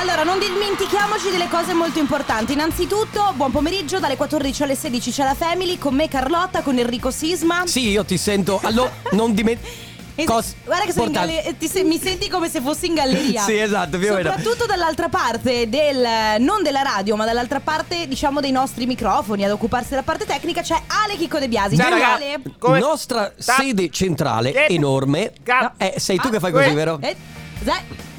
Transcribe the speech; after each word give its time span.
Allora, 0.00 0.22
non 0.24 0.38
dimentichiamoci 0.38 1.30
delle 1.30 1.46
cose 1.48 1.74
molto 1.74 1.98
importanti. 1.98 2.54
Innanzitutto, 2.54 3.32
buon 3.34 3.50
pomeriggio, 3.50 3.98
dalle 3.98 4.16
14 4.16 4.62
alle 4.62 4.74
16 4.74 5.10
c'è 5.10 5.24
la 5.24 5.34
Family 5.34 5.76
con 5.78 5.94
me 5.94 6.08
Carlotta, 6.08 6.62
con 6.62 6.78
Enrico 6.78 7.10
Sisma. 7.10 7.64
Sì, 7.66 7.90
io 7.90 8.04
ti 8.04 8.16
sento. 8.16 8.60
Allora, 8.62 8.90
non 9.12 9.34
dimenticare. 9.34 9.88
E- 10.16 10.24
Cos- 10.24 10.54
Guarda 10.64 10.84
che 10.84 10.92
sono 10.92 11.04
in 11.04 11.10
importante. 11.12 11.42
galle- 11.44 11.56
ti 11.56 11.66
se- 11.68 11.84
mi 11.84 11.98
senti 11.98 12.28
come 12.28 12.50
se 12.50 12.60
fossi 12.60 12.86
in 12.86 12.94
galleria. 12.94 13.40
Sì, 13.46 13.56
esatto, 13.56 13.96
più 13.96 14.10
o 14.10 14.14
meno. 14.16 14.32
Soprattutto 14.32 14.66
dall'altra 14.66 15.08
parte 15.08 15.68
del 15.68 16.06
non 16.40 16.62
della 16.62 16.82
radio, 16.82 17.16
ma 17.16 17.24
dall'altra 17.24 17.60
parte, 17.60 18.06
diciamo, 18.06 18.40
dei 18.40 18.50
nostri 18.50 18.84
microfoni 18.86 19.44
ad 19.44 19.50
occuparsi 19.52 19.90
della 19.90 20.02
parte 20.02 20.26
tecnica 20.26 20.60
c'è 20.60 20.74
Ale 21.04 21.16
Chicco 21.16 21.38
De 21.38 21.48
Biasi. 21.48 21.76
Ciao. 21.76 21.94
Ale. 21.94 22.40
Come- 22.58 22.80
Nostra 22.80 23.32
Ta- 23.32 23.54
sede 23.54 23.88
centrale 23.90 24.50
Che- 24.52 24.66
enorme. 24.68 25.32
Ga- 25.42 25.72
Eh, 25.78 25.94
sei 25.98 26.18
tu 26.18 26.26
Ah, 26.26 26.30
che 26.32 26.40
fai 26.40 26.52
que- 26.52 26.62
così, 26.64 26.74
vero? 26.74 26.98
Eh, 27.00 27.16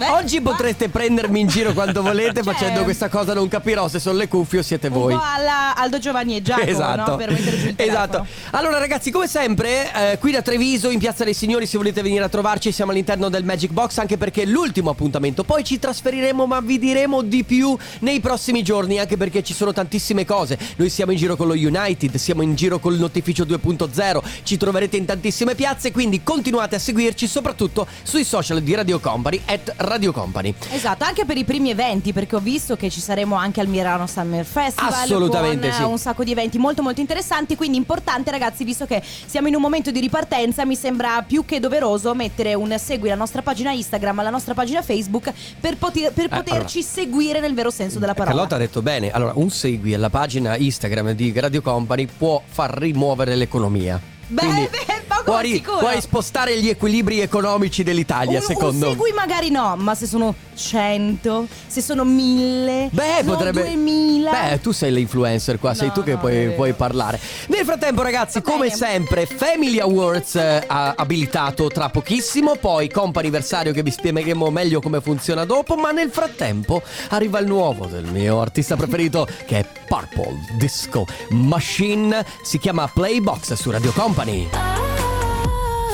beh, 0.06 0.10
Oggi 0.12 0.42
qua- 0.42 0.52
potreste 0.52 0.90
prendermi 0.90 1.40
in 1.40 1.48
giro 1.48 1.74
quanto 1.74 2.02
volete 2.04 2.44
Cioè- 2.44 2.54
facendo 2.54 2.84
questa 2.84 3.10
cosa, 3.10 3.34
non 3.34 3.48
capirò 3.48 3.88
se 3.88 4.00
sono 4.00 4.18
le 4.18 4.28
cuffie 4.28 4.60
o 4.60 4.62
siete 4.64 4.88
Un 4.88 4.94
voi. 4.94 5.14
po' 5.14 5.22
alla 5.24 5.76
Aldo 5.76 6.00
Giovanni 6.00 6.36
e 6.36 6.42
Giacomo, 6.42 6.68
Esatto. 6.70 7.12
no? 7.12 7.18
Per 7.18 7.32
mettere 7.32 7.58
giù 7.60 7.68
il 7.68 7.74
esatto. 7.78 8.26
Allora, 8.52 8.78
ragazzi, 8.80 9.12
come 9.12 9.28
sempre, 9.28 10.12
eh, 10.14 10.18
qui 10.18 10.32
da 10.32 10.42
Treviso, 10.42 10.90
in 10.90 11.00
Piazza 11.00 11.24
dei 11.24 11.34
Signori, 11.34 11.66
se 11.66 11.78
volete 11.78 12.02
venire 12.02 12.24
a 12.24 12.30
trovarci, 12.30 12.72
siamo 12.72 12.92
all'interno 12.92 13.30
del 13.30 13.44
Magic 13.44 13.72
Box, 13.72 13.98
anche 14.00 14.18
perché 14.18 14.44
è 14.44 14.46
l'ultimo 14.46 14.90
appuntamento. 14.90 15.44
Poi 15.44 15.64
ci 15.64 15.80
trasferiremo, 15.80 16.46
ma 16.46 16.60
vi 16.62 16.80
diremo 16.80 17.22
di 17.22 17.44
più 17.44 17.78
nei 18.00 18.20
prossimi 18.20 18.64
giorni, 18.64 19.00
anche 19.00 19.18
perché 19.18 19.44
ci 19.44 19.54
sono 19.54 19.72
tantissime 19.74 20.26
cose. 20.26 20.58
Noi 20.78 20.90
siamo 20.90 21.12
in 21.12 21.18
giro 21.18 21.36
con 21.36 21.48
lo 21.48 21.54
United, 21.54 22.16
siamo 22.16 22.42
in 22.42 22.56
giro 22.56 22.80
con 22.80 22.94
il 22.94 23.00
Notificio 23.00 23.44
2.0, 23.44 24.22
ci 24.44 24.58
troverete 24.58 24.98
in 24.98 25.06
tantissime 25.06 25.56
piazze, 25.56 25.92
quindi 25.92 26.24
continuate 26.24 26.76
a 26.76 26.80
seguirci, 26.80 27.28
soprattutto 27.28 27.88
sui 28.04 28.24
social 28.24 28.62
di 28.62 28.74
Radio 28.76 29.00
Company, 29.00 29.42
at 29.46 29.74
Radio 29.78 29.91
Company. 30.12 30.54
Esatto, 30.72 31.04
anche 31.04 31.26
per 31.26 31.38
i 31.38 31.44
primi 31.44 31.70
eventi, 31.70 32.14
perché 32.14 32.36
ho 32.36 32.40
visto 32.40 32.76
che 32.76 32.90
ci 32.90 33.00
saremo 33.02 33.36
anche 33.36 33.60
al 33.60 33.68
Milano 33.68 34.08
Summer 34.08 34.46
Festival. 34.46 34.94
Assolutamente 34.94 35.70
con, 35.70 35.78
eh, 35.78 35.84
sì. 35.84 35.84
un 35.84 35.98
sacco 35.98 36.24
di 36.24 36.32
eventi 36.32 36.58
molto 36.58 36.82
molto 36.82 37.02
interessanti, 37.02 37.56
quindi 37.56 37.78
importante 37.78 38.32
ragazzi, 38.32 38.64
visto 38.64 38.86
che 38.86 39.02
siamo 39.04 39.48
in 39.48 39.56
un 39.56 39.62
momento 39.62 39.92
di 39.92 40.00
ripartenza, 40.00 40.66
mi 40.66 40.76
sembra 40.76 41.24
più 41.28 41.46
che 41.46 41.60
doveroso 41.60 42.14
mettere 42.14 42.54
un 42.54 42.76
segui 42.78 43.10
alla 43.10 43.18
nostra 43.18 43.42
pagina 43.42 43.72
Instagram, 43.72 44.20
alla 44.20 44.30
nostra 44.30 44.54
pagina 44.54 44.82
Facebook, 44.82 45.32
per, 45.60 45.78
poter- 45.78 46.14
per 46.14 46.26
Eh, 46.26 46.30
poterci 46.30 46.82
seguire 46.84 47.40
nel 47.40 47.54
vero 47.54 47.70
senso 47.70 48.00
della 48.00 48.14
parola. 48.14 48.32
Carlotta 48.32 48.56
ha 48.56 48.60
detto 48.60 48.82
bene, 48.82 49.12
allora 49.12 49.34
un 49.36 49.50
segui 49.50 49.94
alla 49.94 50.10
pagina 50.10 50.56
Instagram 50.58 51.12
di 51.12 51.34
Radio 51.36 51.62
Company 51.62 52.06
può 52.06 52.42
far 52.46 52.78
rimuovere 52.78 53.36
l'economia. 53.36 54.00
Beh, 54.28 54.42
Quindi 54.42 54.70
beh, 54.70 55.01
puoi, 55.24 55.52
sicuro. 55.54 55.78
puoi 55.78 56.02
spostare 56.02 56.60
gli 56.60 56.70
equilibri 56.70 57.20
economici 57.20 57.84
dell'Italia, 57.84 58.40
un, 58.40 58.46
secondo 58.46 58.88
me. 58.88 58.92
segui 58.92 59.12
magari 59.14 59.50
no, 59.50 59.76
ma 59.78 59.96
se 59.96 60.06
sono 60.06 60.34
100, 60.54 61.48
se 61.68 61.82
sono 61.82 62.04
1000, 62.04 62.90
Beh, 62.92 63.24
no, 63.24 63.32
potrebbe. 63.34 63.64
2000. 63.64 64.32
Beh, 64.32 64.62
tu 64.62 64.72
sei 64.72 64.92
l'influencer 64.92 65.60
qua, 65.60 65.74
sei 65.74 65.88
No, 65.88 65.94
tu 65.94 66.04
che 66.04 66.14
no, 66.14 66.20
puoi, 66.20 66.52
puoi 66.54 66.74
parlare. 66.74 67.20
Nel 67.48 67.66
frattempo, 67.66 68.02
ragazzi, 68.02 68.42
come 68.42 68.70
sempre, 68.70 69.26
Family 69.26 69.80
Awards 69.80 70.36
eh, 70.36 70.64
ha 70.66 70.94
abilitato 70.96 71.68
tra 71.68 71.90
pochissimo. 71.90 72.56
Poi 72.56 72.90
comp'anniversario 72.90 73.74
che 73.74 73.84
vi 73.84 73.92
spiegheremo 73.92 74.50
meglio 74.50 74.82
come 74.82 75.02
funziona 75.02 75.46
dopo. 75.46 75.76
Ma 75.76 75.92
nel 75.92 76.10
frattempo 76.10 76.82
arriva 77.10 77.40
il 77.40 77.48
nuovo 77.48 77.86
del 77.86 78.06
mio 78.06 78.40
artista 78.42 78.76
preferito, 78.76 79.28
che 79.46 79.60
è 79.60 79.66
Purple 79.88 80.46
Disco 80.58 81.06
Machine. 81.30 82.26
Si 82.44 82.58
chiama 82.60 82.88
Playbox 82.88 83.54
su 83.54 83.72
Radio 83.72 83.92
Company. 83.92 84.91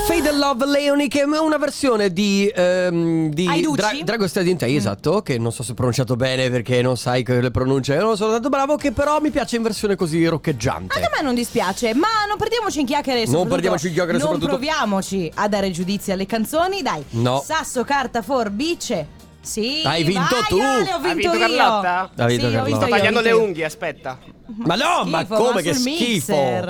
Fade 0.08 0.30
and 0.30 0.38
Love 0.40 0.66
Leoni 0.66 1.08
che 1.10 1.22
è 1.22 1.24
una 1.26 1.58
versione 1.58 2.12
di, 2.14 2.50
ehm, 2.54 3.30
di 3.30 3.46
Ai 3.46 3.62
Ducci? 3.62 3.76
Dra- 3.76 3.92
Drago 4.04 4.28
Steady 4.28 4.52
in 4.52 4.58
Te, 4.58 4.74
esatto, 4.74 5.22
che 5.22 5.38
non 5.38 5.52
so 5.52 5.64
se 5.64 5.72
ho 5.72 5.76
pronunciato 5.76 6.16
bene 6.16 6.50
perché 6.50 6.82
non 6.82 6.96
sai 6.98 7.24
che 7.24 7.42
le 7.42 7.52
pronunce, 7.52 7.94
io 7.94 8.02
non 8.04 8.16
sono 8.16 8.32
tanto 8.32 8.48
bravo, 8.50 8.78
che 8.78 8.92
però 8.94 9.20
mi 9.20 9.30
piace 9.32 9.58
in 9.58 9.64
versione 9.64 9.96
così 9.96 10.26
roccheggiante. 10.26 10.94
Anche 10.96 11.08
a 11.08 11.12
me 11.14 11.22
non 11.22 11.36
dispiace, 11.36 11.94
ma 11.94 12.08
non 12.28 12.38
perdiamoci 12.38 12.80
in 12.80 12.86
chiacchiere. 12.86 13.26
soprattutto- 13.26 13.50
perdiamoci 13.54 13.88
in 13.88 13.94
chiacchiere, 13.94 14.18
Non 14.20 14.28
soprattutto- 14.28 14.52
proviamoci 14.58 15.32
a 15.36 15.48
dare 15.50 15.72
giudizi 15.72 16.12
alle 16.12 16.26
canzoni, 16.26 16.82
dai. 16.82 17.04
No. 17.12 17.44
Sasso, 17.46 17.84
carta, 17.84 18.22
forbice. 18.22 19.08
Sì. 19.42 19.82
Hai 19.84 20.04
vinto 20.04 20.36
vai, 20.36 20.44
tu. 20.48 20.58
Ale, 20.60 20.94
ho 20.94 21.00
vinto 21.00 21.32
vinto 21.32 21.34
io. 21.34 21.40
Carlotta? 21.40 22.10
Ha 22.16 22.26
vinto 22.26 22.48
Sì, 22.50 22.56
ho 22.56 22.62
Carlotta. 22.62 22.64
vinto 22.64 22.76
Sto 22.80 22.86
io, 22.88 22.94
ho 22.94 22.98
tagliando 22.98 23.20
vinto 23.22 23.22
le 23.22 23.30
io. 23.30 23.42
unghie, 23.48 23.66
aspetta. 23.66 24.20
Ma 24.66 24.76
no, 24.76 25.04
ma 25.06 25.20
schifo, 25.20 25.36
come 25.36 25.52
va 25.54 25.62
che 25.62 25.74
sul 25.74 25.82
schifo! 25.92 26.34
mixer. 26.34 26.66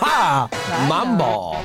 Ah, 0.00 0.48
mambo! 0.88 1.62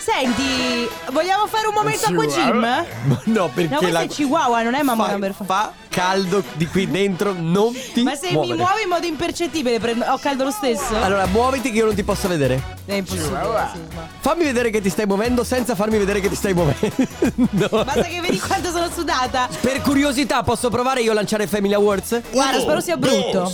Senti, 0.00 0.88
vogliamo 1.12 1.46
fare 1.46 1.66
un 1.68 1.74
momento 1.74 2.06
acqua 2.06 2.24
gym? 2.26 2.58
Ma 2.58 2.84
No, 3.24 3.48
perché 3.52 3.74
No, 3.74 3.78
questo 3.78 3.88
la 3.98 4.00
è 4.00 4.06
Chihuahua, 4.08 4.62
non 4.62 4.74
è 4.74 4.82
mamma 4.82 5.04
fa, 5.04 5.10
number 5.12 5.32
five. 5.34 5.46
fa 5.46 5.72
caldo 5.88 6.42
di 6.54 6.66
qui 6.66 6.90
dentro, 6.90 7.34
non 7.36 7.72
ti 7.92 8.02
Ma 8.02 8.14
se 8.16 8.30
muovere. 8.32 8.54
mi 8.54 8.58
muovi 8.58 8.82
in 8.82 8.88
modo 8.88 9.06
impercettibile, 9.06 9.78
prendo- 9.78 10.06
ho 10.06 10.18
caldo 10.18 10.44
lo 10.44 10.50
stesso? 10.50 10.96
Allora, 11.00 11.26
muoviti 11.26 11.70
che 11.70 11.78
io 11.78 11.84
non 11.84 11.94
ti 11.94 12.02
posso 12.02 12.26
vedere. 12.26 12.60
È 12.86 12.94
impossibile. 12.94 13.38
sì, 13.72 13.94
ma- 13.94 14.08
Fammi 14.20 14.44
vedere 14.44 14.70
che 14.70 14.80
ti 14.80 14.88
stai 14.88 15.06
muovendo 15.06 15.44
senza 15.44 15.74
farmi 15.76 15.98
vedere 15.98 16.20
che 16.20 16.28
ti 16.30 16.34
stai 16.36 16.54
muovendo. 16.54 17.68
Basta 17.70 18.02
che 18.02 18.20
vedi 18.20 18.38
quanto 18.40 18.70
sono 18.70 18.88
sudata. 18.90 19.48
Per 19.60 19.80
curiosità, 19.82 20.42
posso 20.42 20.70
provare 20.70 21.02
io 21.02 21.10
a 21.12 21.14
lanciare 21.14 21.46
Family 21.46 21.74
Awards? 21.74 22.22
Guarda, 22.32 22.58
spero 22.60 22.80
sia 22.80 22.96
brutto. 22.96 23.52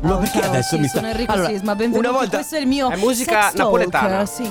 Ma 0.00 0.16
perché 0.16 0.40
ciao, 0.40 0.48
adesso 0.50 0.74
sì, 0.76 0.80
mi 0.80 0.88
sta 0.88 0.98
sono 0.98 1.10
Enrico 1.10 1.32
Allora, 1.32 1.48
Sisma, 1.48 1.74
benvenuti. 1.74 2.08
Una 2.08 2.16
volta 2.18 2.36
Questo 2.38 2.56
è 2.56 2.60
il 2.60 2.66
mio 2.66 2.88
È 2.90 2.96
musica 2.96 3.42
sex 3.42 3.52
talk, 3.52 3.56
napoletana. 3.58 4.26
Sì. 4.26 4.42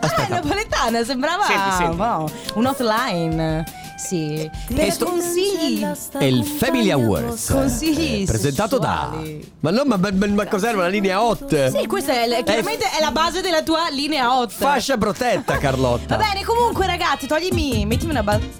Aspetta. 0.00 0.22
Ah, 0.22 0.26
è 0.26 0.28
napoletana, 0.30 1.04
sembrava 1.04 1.44
Senti, 1.44 1.70
senti. 1.76 1.96
wow, 1.96 2.30
un 2.54 2.66
hotline. 2.66 3.64
Sì. 3.96 4.50
Per 4.66 4.76
Questo- 4.76 5.04
consigli. 5.04 5.86
è 6.18 6.24
il 6.24 6.44
Family 6.44 6.90
Awards. 6.90 7.48
Consigli 7.50 8.22
eh, 8.22 8.24
presentato 8.26 8.80
sessuali. 8.82 9.38
da 9.40 9.46
Ma 9.60 9.70
no, 9.70 9.82
ma, 9.84 9.96
ma, 9.96 10.10
ma- 10.12 10.26
ma 10.26 10.46
cos'era 10.46 10.76
una 10.76 10.88
linea 10.88 11.22
hot? 11.22 11.68
Sì, 11.78 11.86
questa 11.86 12.12
è 12.12 12.42
chiaramente 12.42 12.86
è 12.90 13.00
la 13.00 13.12
base 13.12 13.40
della 13.40 13.62
tua 13.62 13.88
linea 13.90 14.36
8. 14.36 14.48
Fascia 14.50 14.96
protetta, 14.96 15.58
Carlotta. 15.58 16.16
Va 16.16 16.24
bene, 16.24 16.44
comunque 16.44 16.86
ragazzi, 16.86 17.26
toglimi, 17.26 17.86
mettimi 17.86 18.10
una 18.10 18.22
base. 18.22 18.50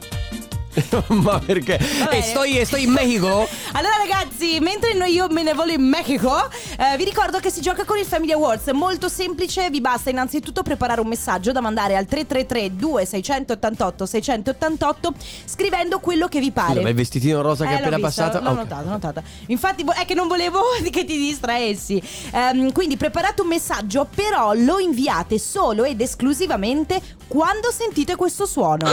ma 1.08 1.38
perché? 1.38 1.78
E 2.10 2.22
sto, 2.22 2.42
sto 2.64 2.76
in 2.76 2.90
Mexico? 2.90 3.46
Allora 3.76 3.94
ragazzi, 3.96 4.58
mentre 4.60 4.94
noi 4.94 5.12
io 5.12 5.26
me 5.30 5.42
ne 5.42 5.52
volo 5.52 5.72
in 5.72 5.82
Mexico, 5.82 6.48
eh, 6.78 6.96
vi 6.96 7.04
ricordo 7.04 7.38
che 7.40 7.50
si 7.50 7.60
gioca 7.60 7.84
con 7.84 7.98
il 7.98 8.04
Family 8.04 8.32
Awards. 8.32 8.66
È 8.66 8.72
molto 8.72 9.08
semplice, 9.08 9.68
vi 9.70 9.80
basta 9.80 10.10
innanzitutto 10.10 10.62
preparare 10.62 11.00
un 11.00 11.08
messaggio 11.08 11.50
da 11.50 11.60
mandare 11.60 11.96
al 11.96 12.06
333 12.06 12.76
2688 12.76 14.06
688 14.06 15.12
scrivendo 15.44 15.98
quello 15.98 16.28
che 16.28 16.38
vi 16.40 16.52
pare. 16.52 16.80
Ma 16.80 16.88
il 16.88 16.94
vestitino 16.94 17.40
rosa 17.42 17.64
che 17.64 17.72
Eh, 17.72 17.74
è 17.74 17.80
appena 17.80 17.96
l'ho 17.96 18.06
vista, 18.06 18.22
passato? 18.28 18.44
L'ho 18.44 18.50
Ok. 18.50 18.56
notata, 18.56 18.82
l'ho 18.82 18.90
notata. 18.90 19.22
Infatti 19.46 19.84
è 20.00 20.04
che 20.04 20.14
non 20.14 20.28
volevo 20.28 20.60
che 20.90 21.04
ti 21.04 21.18
distraessi. 21.18 22.00
Ehm, 22.32 22.72
quindi 22.72 22.96
preparate 22.96 23.42
un 23.42 23.48
messaggio, 23.48 24.06
però 24.14 24.52
lo 24.54 24.78
inviate 24.78 25.38
solo 25.38 25.82
ed 25.84 26.00
esclusivamente 26.00 27.00
quando 27.26 27.70
sentite 27.72 28.14
questo 28.16 28.46
suono. 28.46 28.86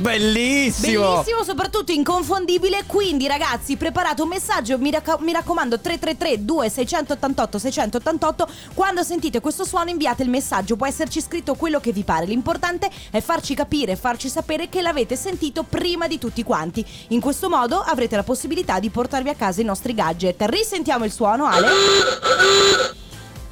Bellissimo! 0.00 1.12
Bellissimo, 1.12 1.44
soprattutto 1.44 1.92
inconfondibile. 1.92 2.84
Quindi, 2.86 3.26
ragazzi, 3.26 3.76
preparate 3.76 4.22
un 4.22 4.28
messaggio. 4.28 4.78
Mi, 4.78 4.90
racca- 4.90 5.18
mi 5.20 5.32
raccomando, 5.32 5.78
333 5.78 6.44
2688 6.44 7.58
688 7.58 8.48
Quando 8.74 9.02
sentite 9.02 9.40
questo 9.40 9.64
suono, 9.64 9.90
inviate 9.90 10.22
il 10.22 10.30
messaggio. 10.30 10.76
Può 10.76 10.86
esserci 10.86 11.20
scritto 11.20 11.54
quello 11.54 11.80
che 11.80 11.92
vi 11.92 12.02
pare. 12.02 12.24
L'importante 12.26 12.90
è 13.10 13.20
farci 13.20 13.54
capire, 13.54 13.96
farci 13.96 14.28
sapere 14.28 14.68
che 14.68 14.80
l'avete 14.80 15.16
sentito 15.16 15.64
prima 15.64 16.08
di 16.08 16.18
tutti 16.18 16.42
quanti. 16.42 16.84
In 17.08 17.20
questo 17.20 17.48
modo 17.48 17.78
avrete 17.78 18.16
la 18.16 18.22
possibilità 18.22 18.80
di 18.80 18.88
portarvi 18.88 19.28
a 19.28 19.34
casa 19.34 19.60
i 19.60 19.64
nostri 19.64 19.94
gadget. 19.94 20.42
Risentiamo 20.46 21.04
il 21.04 21.12
suono, 21.12 21.44
Ale. 21.46 21.68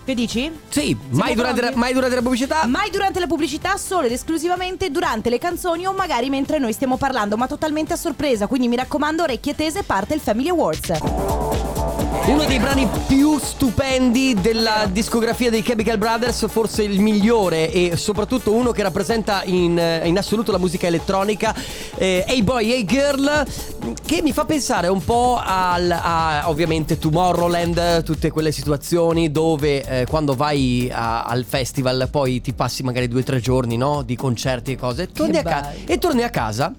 Che 0.08 0.14
dici? 0.14 0.50
Sì, 0.70 0.96
mai 1.10 1.34
durante, 1.34 1.60
la, 1.60 1.72
mai 1.74 1.92
durante 1.92 2.14
la 2.14 2.22
pubblicità? 2.22 2.64
Mai 2.66 2.88
durante 2.90 3.20
la 3.20 3.26
pubblicità, 3.26 3.76
solo 3.76 4.06
ed 4.06 4.12
esclusivamente 4.12 4.90
durante 4.90 5.28
le 5.28 5.36
canzoni 5.36 5.86
o 5.86 5.92
magari 5.92 6.30
mentre 6.30 6.56
noi 6.56 6.72
stiamo 6.72 6.96
parlando, 6.96 7.36
ma 7.36 7.46
totalmente 7.46 7.92
a 7.92 7.96
sorpresa. 7.96 8.46
Quindi 8.46 8.68
mi 8.68 8.76
raccomando, 8.76 9.24
orecchie 9.24 9.54
tese, 9.54 9.82
parte 9.82 10.14
il 10.14 10.20
Family 10.20 10.48
Awards. 10.48 11.67
Uno 12.28 12.44
dei 12.44 12.58
brani 12.58 12.86
più 13.06 13.38
stupendi 13.38 14.34
della 14.34 14.86
discografia 14.92 15.48
dei 15.48 15.62
Chemical 15.62 15.96
Brothers, 15.96 16.46
forse 16.50 16.82
il 16.82 17.00
migliore 17.00 17.72
e 17.72 17.96
soprattutto 17.96 18.52
uno 18.52 18.70
che 18.70 18.82
rappresenta 18.82 19.42
in, 19.44 19.80
in 20.04 20.18
assoluto 20.18 20.52
la 20.52 20.58
musica 20.58 20.86
elettronica, 20.86 21.54
eh, 21.96 22.24
Hey 22.28 22.42
Boy, 22.42 22.70
Hey 22.70 22.84
Girl, 22.84 23.46
che 24.04 24.20
mi 24.20 24.34
fa 24.34 24.44
pensare 24.44 24.88
un 24.88 25.02
po' 25.02 25.40
al, 25.42 25.90
a 25.90 26.42
ovviamente 26.50 26.98
Tomorrowland, 26.98 28.02
tutte 28.02 28.30
quelle 28.30 28.52
situazioni 28.52 29.30
dove 29.32 29.82
eh, 29.82 30.06
quando 30.06 30.34
vai 30.36 30.90
a- 30.92 31.22
al 31.22 31.46
festival 31.48 32.08
poi 32.10 32.42
ti 32.42 32.52
passi 32.52 32.82
magari 32.82 33.08
due 33.08 33.20
o 33.20 33.24
tre 33.24 33.40
giorni 33.40 33.78
no? 33.78 34.02
di 34.02 34.16
concerti 34.16 34.72
e 34.72 34.76
cose, 34.76 35.10
torni 35.10 35.42
ca- 35.42 35.72
e 35.86 35.96
torni 35.98 36.22
a 36.22 36.30
casa 36.30 36.74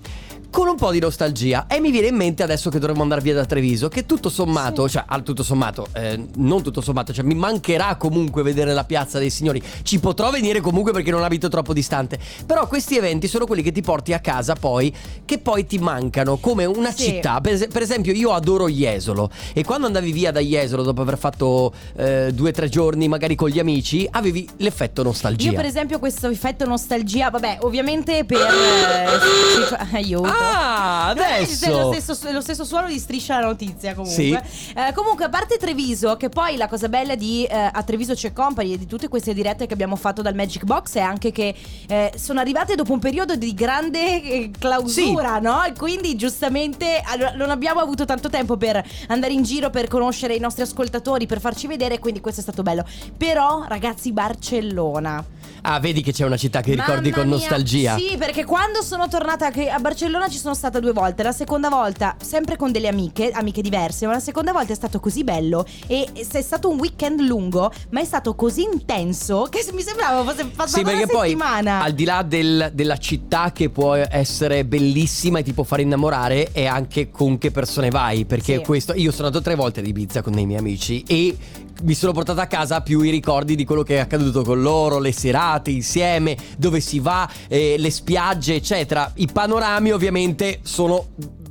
con 0.50 0.68
un 0.68 0.76
po' 0.76 0.92
di 0.92 1.00
nostalgia. 1.00 1.66
E 1.68 1.80
mi 1.80 1.92
viene 1.92 2.08
in 2.08 2.16
mente 2.16 2.44
adesso 2.44 2.70
che 2.70 2.80
dovremmo 2.80 3.02
andare 3.04 3.22
via 3.22 3.34
da 3.34 3.46
Treviso, 3.46 3.88
che 3.90 4.06
tutto 4.06 4.30
sommato, 4.30 4.88
Sì. 4.88 4.94
cioè 4.94 5.04
al 5.08 5.24
tutto 5.24 5.44
sommato, 5.44 5.88
eh, 5.94 6.20
non 6.36 6.62
tutto 6.64 6.82
sommato, 6.82 7.14
cioè 7.14 7.24
mi 7.24 7.36
mancherà 7.36 7.96
comunque 7.96 8.42
vedere 8.44 8.74
la 8.74 8.84
piazza 8.84 9.20
dei 9.20 9.30
signori. 9.30 9.62
Ci 9.84 10.00
potrò 10.00 10.30
venire 10.32 10.60
comunque 10.62 10.92
perché 10.92 11.12
non 11.12 11.24
abito 11.24 11.48
troppo 11.50 11.74
distante. 11.74 12.18
Però 12.46 12.68
questi 12.68 12.98
eventi 12.98 13.28
sono 13.28 13.46
quelli 13.46 13.62
che 13.62 13.72
ti 13.72 13.82
porti 13.82 14.14
a 14.14 14.20
casa 14.20 14.56
poi, 14.56 14.94
che 15.26 15.38
poi 15.40 15.66
ti 15.66 15.78
mancano 15.78 16.38
come 16.38 16.66
una 16.66 16.92
Sì. 16.92 17.04
città. 17.06 17.40
Per, 17.42 17.68
per 17.68 17.82
esempio, 17.82 18.14
io 18.14 18.32
adoro 18.32 18.68
Jesolo. 18.68 19.30
E 19.54 19.64
quando 19.64 19.88
andavi 19.88 20.12
via 20.12 20.32
da 20.32 20.40
Jesolo 20.40 20.84
dopo 20.84 21.02
aver 21.02 21.18
fatto 21.18 21.72
eh, 21.96 22.32
due 22.34 22.50
o 22.50 22.54
tre 22.54 22.70
giorni, 22.70 23.08
magari 23.08 23.36
con 23.36 23.50
gli 23.50 23.60
amici, 23.60 24.08
avevi 24.12 24.48
l'effetto 24.58 25.04
nostalgia. 25.04 25.50
Io 25.50 25.56
per 25.56 25.66
esempio 25.66 26.00
questo 26.00 26.28
effetto 26.30 26.66
nostalgia, 26.66 27.30
vabbè, 27.30 27.60
ovviamente 27.62 28.26
per... 28.26 28.38
eh, 28.40 29.08
situa- 29.62 29.88
aiuto. 29.92 30.38
Ah, 30.40 31.08
È 31.08 31.12
adesso! 31.12 31.70
lo 31.70 31.94
stesso, 31.94 32.28
è 32.28 32.32
lo 32.32 32.42
stesso 32.42 32.64
suono 32.64 32.88
di 32.88 32.98
striscia 33.00 33.40
la 33.40 33.48
notizia 33.48 33.94
comunque. 33.94 34.44
Sì. 34.48 34.74
Eh, 34.76 34.94
comunque, 34.94 35.26
a 35.26 35.30
parte 35.30 35.58
Treviso, 35.58 36.18
che 36.18 36.30
poi 36.30 36.56
la 36.58 36.68
cosa 36.68 36.88
bella 36.90 37.16
di 37.16 37.46
eh, 37.46 37.70
a 37.72 37.84
Treviso 37.84 38.14
c'è 38.14 38.34
Company 38.34 38.74
e 38.74 38.78
di 38.78 38.86
tutte 38.86 39.08
queste 39.08 39.34
dirette 39.34 39.68
che 39.68 39.74
abbiamo 39.74 39.96
fatto 39.96 40.22
dal 40.22 40.36
Magic 40.36 40.64
Box 40.64 40.96
è 40.96 41.02
anche 41.02 41.32
che 41.32 41.56
eh, 41.88 42.12
sono 42.16 42.40
arrivate 42.40 42.76
dopo 42.76 42.94
un 42.94 43.00
periodo 43.00 43.36
di 43.36 43.54
grande 43.54 44.22
eh, 44.22 44.52
clausura, 44.58 45.40
no? 45.40 45.64
E 45.64 45.74
quindi 45.74 46.16
giustamente 46.16 47.02
allora, 47.06 47.34
non 47.36 47.50
abbiamo 47.50 47.80
avuto 47.80 48.06
tanto 48.06 48.30
tempo 48.30 48.58
per 48.58 48.84
andare 49.08 49.34
in 49.34 49.44
giro 49.44 49.70
per 49.70 49.88
conoscere 49.88 50.36
i 50.36 50.40
nostri 50.40 50.64
ascoltatori, 50.64 51.26
per 51.26 51.40
farci 51.40 51.68
vedere, 51.68 52.00
quindi 52.00 52.20
questo 52.22 52.40
è 52.42 52.44
stato 52.44 52.64
bello. 52.64 52.86
Però, 53.18 53.66
ragazzi, 53.68 54.12
Barcellona. 54.12 55.38
Ah, 55.62 55.80
vedi 55.80 56.02
che 56.02 56.12
c'è 56.12 56.26
una 56.26 56.38
città 56.38 56.62
che 56.62 56.72
ricordi 56.72 57.10
Mamma 57.10 57.22
con 57.22 57.28
mia, 57.28 57.38
nostalgia. 57.38 57.98
Sì, 57.98 58.16
perché 58.18 58.46
quando 58.46 58.82
sono 58.82 59.08
tornata 59.08 59.48
a 59.48 59.80
Barcellona 59.80 60.28
ci 60.30 60.38
sono 60.38 60.54
stata 60.54 60.80
due 60.80 60.94
volte. 60.94 61.24
La 61.24 61.32
seconda 61.32 61.70
volta, 61.70 62.16
sempre 62.22 62.56
con 62.56 62.72
delle 62.72 62.88
amiche, 62.88 63.30
amiche 63.32 63.62
diverse, 63.62 64.06
ma 64.06 64.14
la 64.14 64.20
seconda 64.20 64.52
volta 64.52 64.72
è 64.72 64.76
stato 64.76 65.00
così 65.00 65.24
bello. 65.24 65.66
E 65.88 66.08
è 66.32 66.42
stato 66.42 66.70
un 66.70 66.80
weekend 66.80 67.20
lungo, 67.22 67.72
ma 67.90 68.00
è 68.00 68.06
stato 68.06 68.36
così 68.36 68.64
intenso 68.64 69.48
che 69.50 69.66
mi 69.74 69.82
sembrava 69.82 70.24
fosse 70.24 70.46
passata 70.46 70.78
Sì, 70.78 70.84
perché 70.84 71.04
una 71.04 71.08
poi 71.12 71.30
settimana. 71.30 71.82
al 71.82 71.94
di 71.94 72.04
là 72.06 72.22
del- 72.24 72.72
della 72.74 72.98
città 72.98 73.52
che 73.52 73.70
può 73.70 73.96
essere 73.96 74.66
bellissima 74.66 75.40
e 75.40 75.44
ti 75.44 75.54
può 75.54 75.64
fare 75.64 75.82
innamorare, 75.82 76.50
è 76.52 76.66
anche 76.66 77.10
con 77.12 77.38
che 77.38 77.52
persone 77.52 77.90
vai. 77.90 78.26
Perché 78.26 78.58
Sì. 78.58 78.64
questo. 78.64 78.94
Io 78.94 79.12
sono 79.12 79.28
andato 79.28 79.44
tre 79.44 79.56
volte 79.56 79.80
ad 79.82 79.88
Ibiza 79.88 80.22
con 80.22 80.38
i 80.38 80.46
miei 80.46 80.60
amici 80.60 81.04
e 81.06 81.36
mi 81.84 81.94
sono 81.94 82.12
portato 82.12 82.42
a 82.42 82.46
casa 82.46 82.82
più 82.82 83.02
i 83.02 83.10
ricordi 83.10 83.56
di 83.56 83.66
quello 83.66 83.84
che 83.84 83.96
è 83.96 84.00
accaduto 84.00 84.44
con 84.44 84.62
loro, 84.62 85.00
le 85.00 85.12
serate 85.12 85.70
insieme, 85.70 86.38
dove 86.58 86.80
si 86.80 87.00
va, 87.00 87.30
eh, 87.48 87.76
le 87.78 87.92
spiagge, 87.92 88.56
eccetera. 88.56 89.12
I 89.16 89.28
panorami, 89.32 89.92
ovviamente, 89.92 90.60
sono 90.64 91.08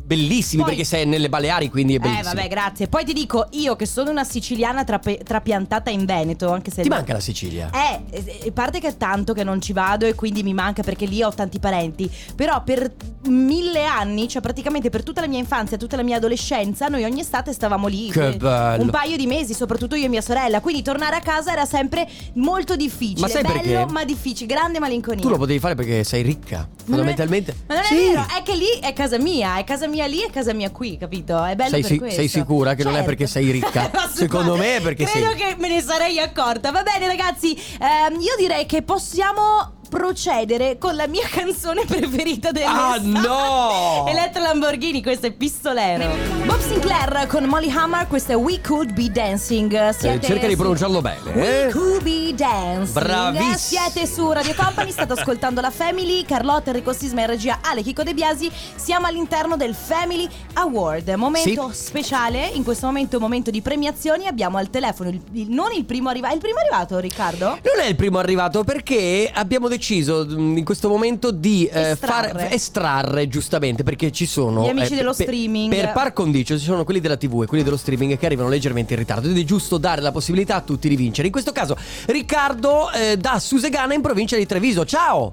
bellissimi 0.08 0.62
Poi- 0.62 0.70
perché 0.70 0.84
sei 0.86 1.04
nelle 1.06 1.28
Baleari, 1.28 1.68
quindi 1.68 1.92
è 1.92 1.96
Eh 1.96 2.00
bellissimo. 2.00 2.32
vabbè 2.34 2.48
grazie 2.48 2.88
Poi 2.88 3.04
ti 3.04 3.12
dico 3.12 3.46
io 3.50 3.76
che 3.76 3.84
sono 3.86 4.10
una 4.10 4.24
siciliana 4.24 4.82
trape- 4.82 5.18
trapiantata 5.22 5.90
in 5.90 6.06
Veneto 6.06 6.50
Anche 6.50 6.70
se 6.70 6.80
Ti 6.82 6.88
manca 6.88 7.12
la 7.12 7.20
Sicilia? 7.20 7.70
Eh, 7.70 8.00
eh, 8.10 8.48
a 8.48 8.52
parte 8.52 8.80
che 8.80 8.88
è 8.88 8.96
tanto 8.96 9.34
che 9.34 9.44
non 9.44 9.60
ci 9.60 9.74
vado 9.74 10.06
e 10.06 10.14
quindi 10.14 10.42
mi 10.42 10.54
manca 10.54 10.82
perché 10.82 11.04
lì 11.04 11.22
ho 11.22 11.30
tanti 11.32 11.58
parenti. 11.58 12.10
Però 12.34 12.62
per 12.64 12.90
mille 13.26 13.84
anni, 13.84 14.28
cioè 14.28 14.40
praticamente 14.40 14.88
per 14.90 15.02
tutta 15.02 15.20
la 15.20 15.26
mia 15.26 15.38
infanzia, 15.38 15.76
tutta 15.76 15.96
la 15.96 16.02
mia 16.02 16.16
adolescenza, 16.16 16.86
noi 16.88 17.04
ogni 17.04 17.20
estate 17.20 17.52
stavamo 17.52 17.86
lì. 17.86 18.10
Che 18.10 18.28
eh, 18.28 18.36
bello. 18.36 18.82
Un 18.84 18.90
paio 18.90 19.16
di 19.16 19.26
mesi, 19.26 19.52
soprattutto 19.54 19.94
io 19.94 20.06
e 20.06 20.08
mia 20.08 20.22
sorella. 20.22 20.60
Quindi 20.60 20.82
tornare 20.82 21.16
a 21.16 21.20
casa 21.20 21.52
era 21.52 21.66
sempre 21.66 22.08
molto 22.34 22.76
difficile. 22.76 23.20
Ma 23.20 23.28
sai 23.28 23.42
bello, 23.42 23.60
perché? 23.60 23.86
ma 23.92 24.04
difficile, 24.04 24.46
grande 24.52 24.78
malinconia. 24.78 25.20
Tu 25.20 25.28
lo 25.28 25.36
potevi 25.36 25.58
fare 25.58 25.74
perché 25.74 26.02
sei 26.04 26.22
ricca, 26.22 26.56
Ma 26.58 26.64
non 26.64 26.70
è- 26.70 26.86
fondamentalmente. 27.14 27.54
Ma 27.66 27.74
non 27.74 27.82
è 27.82 27.86
Sì. 27.86 27.94
vero, 27.96 28.24
è 28.38 28.42
che 28.42 28.54
lì 28.56 28.78
è 28.80 28.92
casa 28.94 29.18
mia, 29.18 29.58
è 29.58 29.64
casa 29.64 29.86
mia 29.86 29.97
lì 30.06 30.22
e 30.22 30.30
casa 30.30 30.52
mia 30.52 30.70
qui, 30.70 30.96
capito? 30.96 31.42
È 31.44 31.54
bello 31.54 31.70
Sei, 31.70 31.80
per 31.80 31.90
si- 31.90 31.98
questo. 31.98 32.16
sei 32.18 32.28
sicura 32.28 32.74
che 32.74 32.82
non 32.82 32.92
è 32.92 32.96
Certo. 32.96 33.10
perché 33.10 33.26
sei 33.26 33.50
ricca? 33.50 33.90
Secondo 34.14 34.56
me 34.56 34.76
è 34.76 34.80
perché 34.80 35.04
credo 35.04 35.28
sei- 35.30 35.36
che 35.36 35.56
me 35.58 35.68
ne 35.68 35.80
sarei 35.80 36.18
accorta. 36.18 36.70
Va 36.70 36.82
bene, 36.82 37.06
ragazzi, 37.06 37.52
ehm, 37.54 38.14
io 38.20 38.34
direi 38.38 38.66
che 38.66 38.82
possiamo 38.82 39.76
procedere 39.88 40.78
con 40.78 40.94
la 40.94 41.06
mia 41.06 41.26
canzone 41.30 41.84
preferita 41.84 42.50
del 42.52 42.64
Ah, 42.66 42.96
no! 43.00 44.04
Elettra 44.08 44.42
Lamborghini, 44.42 45.02
questo 45.02 45.26
è 45.26 45.32
Pistolero. 45.32 46.06
Bob 46.44 46.60
Sinclair 46.60 47.26
con 47.26 47.44
Molly 47.44 47.70
Hammer, 47.74 48.06
questo 48.06 48.32
è 48.32 48.34
We 48.36 48.60
Could 48.60 48.92
Be 48.92 49.10
Dancing. 49.10 49.90
Siete 49.90 50.26
cerca 50.26 50.46
di 50.46 50.56
pronunciarlo 50.56 51.00
bene, 51.00 51.30
We 51.32 51.66
eh? 51.66 51.70
Could 51.70 52.02
Be 52.02 52.34
Dancing. 52.34 52.92
Bravissimo. 52.92 53.56
Siete 53.56 54.06
su 54.06 54.30
Radio 54.30 54.54
Company, 54.54 54.90
state 54.92 55.12
ascoltando 55.18 55.60
la 55.60 55.70
Family, 55.70 56.24
Carlotta, 56.24 56.70
Enrico 56.70 56.92
Sisma 56.92 57.22
in 57.22 57.26
regia, 57.28 57.58
Ale 57.62 57.82
Chico 57.82 58.02
De 58.02 58.12
Biasi. 58.14 58.50
Siamo 58.76 59.06
all'interno 59.06 59.56
del 59.56 59.74
Family 59.74 60.28
Award, 60.54 61.08
momento 61.14 61.70
speciale. 61.72 62.46
In 62.52 62.64
questo 62.64 62.86
momento 62.86 63.16
un 63.16 63.22
momento 63.22 63.50
di 63.50 63.62
premiazioni. 63.62 64.26
Abbiamo 64.26 64.58
al 64.58 64.68
telefono 64.70 65.08
il- 65.10 65.20
il- 65.32 65.48
non 65.50 65.72
il 65.72 65.84
primo 65.84 66.08
arrivato. 66.10 66.32
È 66.32 66.36
il 66.36 66.42
primo 66.42 66.58
arrivato, 66.58 66.98
Riccardo? 66.98 67.46
Non 67.48 67.80
è 67.80 67.86
il 67.86 67.96
primo 67.96 68.18
arrivato 68.18 68.64
perché 68.64 69.30
abbiamo 69.32 69.66
deciso 69.68 69.76
mm, 69.78 70.56
in 70.58 70.64
questo 70.64 70.88
momento 70.88 71.30
di 71.30 71.66
eh, 71.66 71.90
Estrarre. 71.90 72.28
far 72.28 72.52
estrarre 72.52 73.28
giustamente 73.28 73.82
perché 73.82 74.10
ci 74.10 74.26
sono 74.26 74.64
Gli 74.64 74.68
amici 74.68 74.92
eh, 74.92 74.96
dello 74.96 75.12
per- 75.12 75.26
streaming. 75.26 75.74
Per 75.74 75.92
par 75.92 76.12
condicio 76.12 76.58
ci 76.58 76.64
sono 76.64 76.84
quelli 76.84 77.00
della 77.00 77.16
TV 77.16 77.42
e 77.42 77.46
quelli 77.46 77.62
dello 77.64 77.76
streaming 77.76 78.18
che 78.18 78.26
arrivano 78.26 78.48
leggermente 78.48 78.94
in 78.94 78.98
ritardo 78.98 79.28
ed 79.28 79.38
è 79.38 79.44
giusto 79.44 79.78
dare 79.78 80.00
la 80.00 80.12
possibilità 80.12 80.56
a 80.56 80.60
tutti 80.60 80.88
di 80.88 80.96
vincere. 80.96 81.26
In 81.26 81.32
questo 81.32 81.52
caso 81.52 81.76
Riccardo 82.06 82.90
eh, 82.92 83.16
da 83.16 83.38
Susegana 83.38 83.94
in 83.94 84.00
provincia 84.00 84.36
di 84.36 84.46
Treviso. 84.46 84.84
Ciao! 84.84 85.32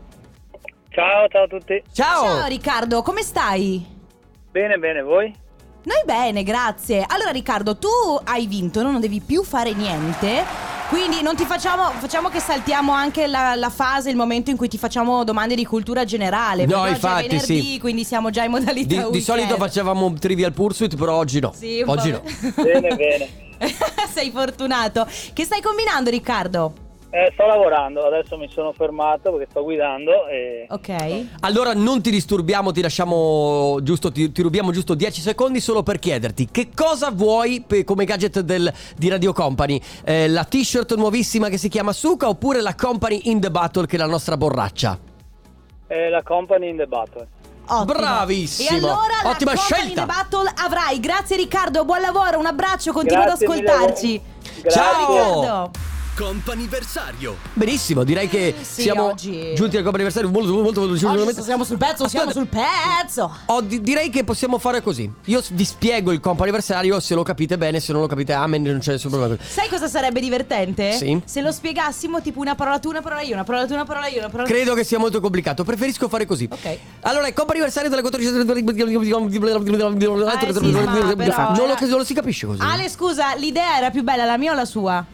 Ciao, 0.89 1.27
ciao 1.27 1.43
a 1.43 1.47
tutti. 1.47 1.81
Ciao! 1.91 2.23
Ciao 2.23 2.47
Riccardo, 2.47 3.01
come 3.01 3.21
stai? 3.21 3.85
Bene, 4.51 4.77
bene, 4.77 5.01
voi? 5.01 5.33
Noi 5.83 6.01
bene, 6.05 6.43
grazie. 6.43 7.05
Allora 7.07 7.31
Riccardo, 7.31 7.77
tu 7.77 7.87
hai 8.23 8.47
vinto, 8.47 8.81
no? 8.81 8.91
non 8.91 9.01
devi 9.01 9.21
più 9.21 9.43
fare 9.43 9.73
niente. 9.73 10.64
Quindi 10.89 11.23
non 11.23 11.35
ti 11.35 11.45
facciamo, 11.45 11.89
facciamo 11.91 12.29
che 12.29 12.39
saltiamo 12.39 12.91
anche 12.91 13.25
la, 13.25 13.55
la 13.55 13.69
fase, 13.69 14.11
il 14.11 14.15
momento 14.15 14.51
in 14.51 14.57
cui 14.57 14.67
ti 14.67 14.77
facciamo 14.77 15.23
domande 15.23 15.55
di 15.55 15.65
cultura 15.65 16.05
generale. 16.05 16.65
No, 16.65 16.85
infatti, 16.85 17.25
è 17.25 17.29
venerdì, 17.29 17.61
sì. 17.61 17.79
quindi 17.79 18.03
siamo 18.03 18.29
già 18.29 18.43
in 18.43 18.51
modalità 18.51 19.05
Di, 19.05 19.11
di 19.11 19.21
solito 19.21 19.55
facevamo 19.55 20.13
Trivial 20.13 20.53
Pursuit, 20.53 20.95
però 20.95 21.15
oggi 21.15 21.39
no. 21.39 21.53
Sì, 21.57 21.83
oggi 21.85 22.11
po'. 22.11 22.21
no. 22.23 22.63
Bene, 22.63 22.95
bene. 22.95 23.29
Sei 24.13 24.29
fortunato. 24.31 25.07
Che 25.33 25.43
stai 25.43 25.61
combinando 25.61 26.11
Riccardo? 26.11 26.84
Eh, 27.15 27.31
sto 27.31 27.45
lavorando, 27.45 28.05
adesso 28.05 28.35
mi 28.37 28.49
sono 28.51 28.73
fermato 28.73 29.31
perché 29.31 29.47
sto 29.49 29.63
guidando 29.63 30.27
e... 30.27 30.65
Ok. 30.67 31.25
Allora 31.41 31.73
non 31.73 32.01
ti 32.01 32.11
disturbiamo, 32.11 32.73
ti 32.73 32.81
lasciamo 32.81 33.79
giusto, 33.81 34.11
ti, 34.11 34.33
ti 34.33 34.41
rubiamo 34.41 34.71
giusto 34.73 34.95
10 34.95 35.21
secondi 35.21 35.61
solo 35.61 35.81
per 35.81 35.97
chiederti 35.97 36.49
che 36.51 36.71
cosa 36.75 37.11
vuoi 37.11 37.63
pe- 37.65 37.85
come 37.85 38.03
gadget 38.03 38.41
del- 38.41 38.69
di 38.97 39.07
Radio 39.07 39.31
Company? 39.31 39.79
Eh, 40.03 40.27
la 40.27 40.43
t-shirt 40.43 40.95
nuovissima 40.95 41.47
che 41.47 41.57
si 41.57 41.69
chiama 41.69 41.93
Suka 41.93 42.27
oppure 42.27 42.59
la 42.59 42.75
Company 42.75 43.21
in 43.25 43.39
the 43.39 43.49
Battle 43.49 43.85
che 43.85 43.95
è 43.95 43.99
la 43.99 44.07
nostra 44.07 44.35
borraccia? 44.35 44.99
e 45.87 46.09
la 46.09 46.21
company 46.23 46.67
in 46.69 46.77
the 46.77 46.87
battle. 46.87 47.27
Ottimo. 47.67 47.85
Bravissimo. 47.85 48.69
E 48.69 48.73
allora 48.75 49.13
Ottima 49.23 49.53
la 49.53 49.57
Company 49.59 49.83
scelta. 49.85 50.01
in 50.01 50.07
the 50.07 50.13
Battle 50.13 50.51
avrai. 50.65 50.99
Grazie 50.99 51.37
Riccardo, 51.37 51.85
buon 51.85 52.01
lavoro, 52.01 52.39
un 52.39 52.45
abbraccio, 52.45 52.91
continua 52.91 53.23
Grazie 53.23 53.45
ad 53.45 53.51
ascoltarci. 53.53 54.21
Ciao. 54.67 55.07
Riccardo. 55.07 55.71
Comp'anniversario. 56.15 57.35
Benissimo, 57.51 58.05
direi 58.05 58.29
che 58.29 58.55
Sì, 58.61 58.83
siamo 58.83 59.07
oggi- 59.07 59.53
giunti 59.53 59.75
al 59.75 59.83
comp'anniversario 59.83 60.29
molto 60.29 60.53
molto 60.53 60.61
molto 60.61 60.81
Oggi 60.81 60.97
siamo 61.43 61.65
sul 61.65 61.77
pezzo, 61.77 62.07
siamo 62.07 62.31
sul 62.31 62.47
pezzo. 62.47 63.35
Oh, 63.47 63.59
di- 63.59 63.81
direi 63.81 64.09
che 64.09 64.23
possiamo 64.23 64.57
fare 64.57 64.81
così. 64.81 65.11
Io 65.25 65.43
vi 65.51 65.65
spiego 65.65 66.13
il 66.13 66.21
comp'anniversario, 66.21 67.01
se 67.01 67.15
lo 67.15 67.23
capite 67.23 67.57
bene, 67.57 67.81
se 67.81 67.91
non 67.91 67.99
lo 67.99 68.07
capite 68.07 68.31
amen, 68.31 68.63
non 68.63 68.79
c'è 68.79 68.93
nessun 68.93 69.11
problema. 69.11 69.35
Sai 69.45 69.67
cosa 69.67 69.89
sarebbe 69.89 70.21
divertente? 70.21 70.93
Sì. 70.93 71.21
Se 71.25 71.41
lo 71.41 71.51
spiegassimo 71.51 72.21
tipo 72.21 72.39
una 72.39 72.55
parola 72.55 72.79
tu, 72.79 72.87
una 72.89 73.01
parola 73.01 73.19
io, 73.19 73.33
una 73.33 73.43
parola 73.43 73.65
tu, 73.65 73.73
una 73.73 73.83
parola 73.83 74.07
io, 74.07 74.19
una 74.19 74.29
parola 74.29 74.47
Credo 74.47 74.73
che 74.73 74.85
sia 74.85 74.97
molto 74.97 75.19
complicato, 75.19 75.65
preferisco 75.65 76.07
fare 76.07 76.25
così. 76.25 76.47
Ok. 76.49 76.77
Allora, 77.01 77.27
il 77.27 77.33
comp'anniversario 77.33 77.89
della 77.89 78.01
14 78.01 78.31
Ah, 78.31 78.33
eh 78.33 78.37
sì, 80.53 80.71
ma 80.71 81.13
però 81.15 81.49
non, 81.49 81.67
lo, 81.67 81.73
era- 81.73 81.85
non 81.87 81.97
lo 81.97 82.05
si 82.05 82.13
capisce 82.13 82.45
così. 82.47 82.61
Ale, 82.61 82.87
scusa, 82.87 83.35
l'idea 83.35 83.75
era 83.77 83.89
più 83.89 84.01
bella 84.01 84.23
la 84.23 84.37
mia 84.37 84.53
o 84.53 84.55
la 84.55 84.65
sua? 84.65 85.05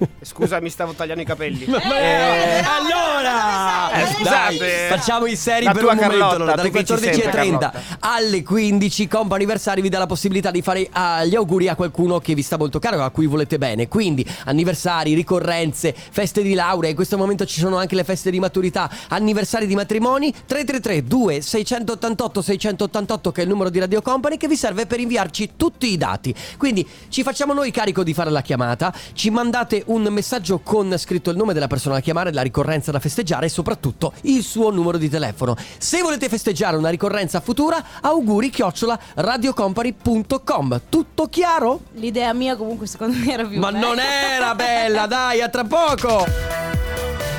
Scusa, 0.22 0.60
mi 0.60 0.70
stavo 0.70 0.92
tagliando 0.92 1.22
i 1.22 1.26
capelli. 1.26 1.64
Eh, 1.64 1.68
Eh, 1.70 2.62
no, 2.62 2.68
allora, 2.70 3.90
dove 3.92 4.04
sei? 4.04 4.10
Eh, 4.10 4.14
scusate. 4.14 4.56
sei? 4.58 4.88
Facciamo 4.88 5.26
i 5.26 5.36
seri 5.36 5.64
La 5.64 5.72
per 5.72 5.84
un 5.84 5.88
momento. 5.94 6.08
Carlotta, 6.08 6.34
Allora, 6.34 6.54
dalle 6.54 6.70
tu 6.70 6.76
vinci 6.76 6.92
14.30 6.94 7.30
sempre, 7.30 7.72
alle 8.00 8.42
15, 8.42 9.08
Compa 9.08 9.34
Anniversari 9.34 9.80
vi 9.80 9.88
dà 9.88 9.98
la 9.98 10.06
possibilità 10.06 10.50
di 10.50 10.62
fare 10.62 10.88
ah, 10.92 11.24
gli 11.24 11.34
auguri 11.34 11.68
a 11.68 11.74
qualcuno 11.74 12.18
che 12.20 12.34
vi 12.34 12.42
sta 12.42 12.56
molto 12.56 12.78
caro, 12.78 13.02
a 13.02 13.10
cui 13.10 13.26
volete 13.26 13.58
bene. 13.58 13.88
Quindi, 13.88 14.26
anniversari, 14.44 15.14
ricorrenze, 15.14 15.94
feste 15.94 16.42
di 16.42 16.54
laurea. 16.54 16.90
In 16.90 16.96
questo 16.96 17.16
momento 17.16 17.44
ci 17.44 17.60
sono 17.60 17.76
anche 17.76 17.94
le 17.94 18.04
feste 18.04 18.30
di 18.30 18.40
maturità, 18.40 18.90
anniversari 19.08 19.66
di 19.66 19.74
matrimoni. 19.74 20.32
333 20.32 21.04
2688 21.04 22.42
688 22.42 23.32
che 23.32 23.40
è 23.40 23.44
il 23.44 23.50
numero 23.50 23.70
di 23.70 23.78
Radio 23.78 24.00
Company 24.02 24.36
che 24.36 24.48
vi 24.48 24.56
serve 24.56 24.86
per 24.86 25.00
inviarci 25.00 25.50
tutti 25.56 25.92
i 25.92 25.96
dati. 25.96 26.34
Quindi 26.56 26.86
ci 27.08 27.22
facciamo 27.22 27.52
noi 27.52 27.70
carico 27.70 28.02
di 28.02 28.14
fare 28.14 28.30
la 28.30 28.42
chiamata, 28.42 28.92
ci 29.12 29.30
mandate 29.30 29.82
un 29.90 30.02
messaggio 30.10 30.60
con 30.60 30.96
scritto 30.98 31.30
il 31.30 31.36
nome 31.36 31.52
della 31.52 31.66
persona 31.66 31.96
da 31.96 32.00
chiamare, 32.00 32.32
la 32.32 32.42
ricorrenza 32.42 32.90
da 32.90 32.98
festeggiare 33.00 33.46
e 33.46 33.48
soprattutto 33.48 34.12
il 34.22 34.42
suo 34.42 34.70
numero 34.70 34.98
di 34.98 35.08
telefono. 35.08 35.56
Se 35.78 36.00
volete 36.00 36.28
festeggiare 36.28 36.76
una 36.76 36.90
ricorrenza 36.90 37.40
futura, 37.40 37.82
auguri 38.00 38.50
chiocciola 38.50 38.98
radiocompany.com. 39.14 40.80
Tutto 40.88 41.26
chiaro? 41.26 41.80
L'idea 41.94 42.32
mia 42.32 42.56
comunque 42.56 42.86
secondo 42.86 43.16
me 43.16 43.32
era 43.32 43.44
più 43.44 43.58
Ma 43.58 43.72
bella. 43.72 43.86
non 43.86 43.98
era 43.98 44.54
bella, 44.54 45.06
dai, 45.06 45.40
a 45.40 45.48
tra 45.48 45.64
poco! 45.64 46.69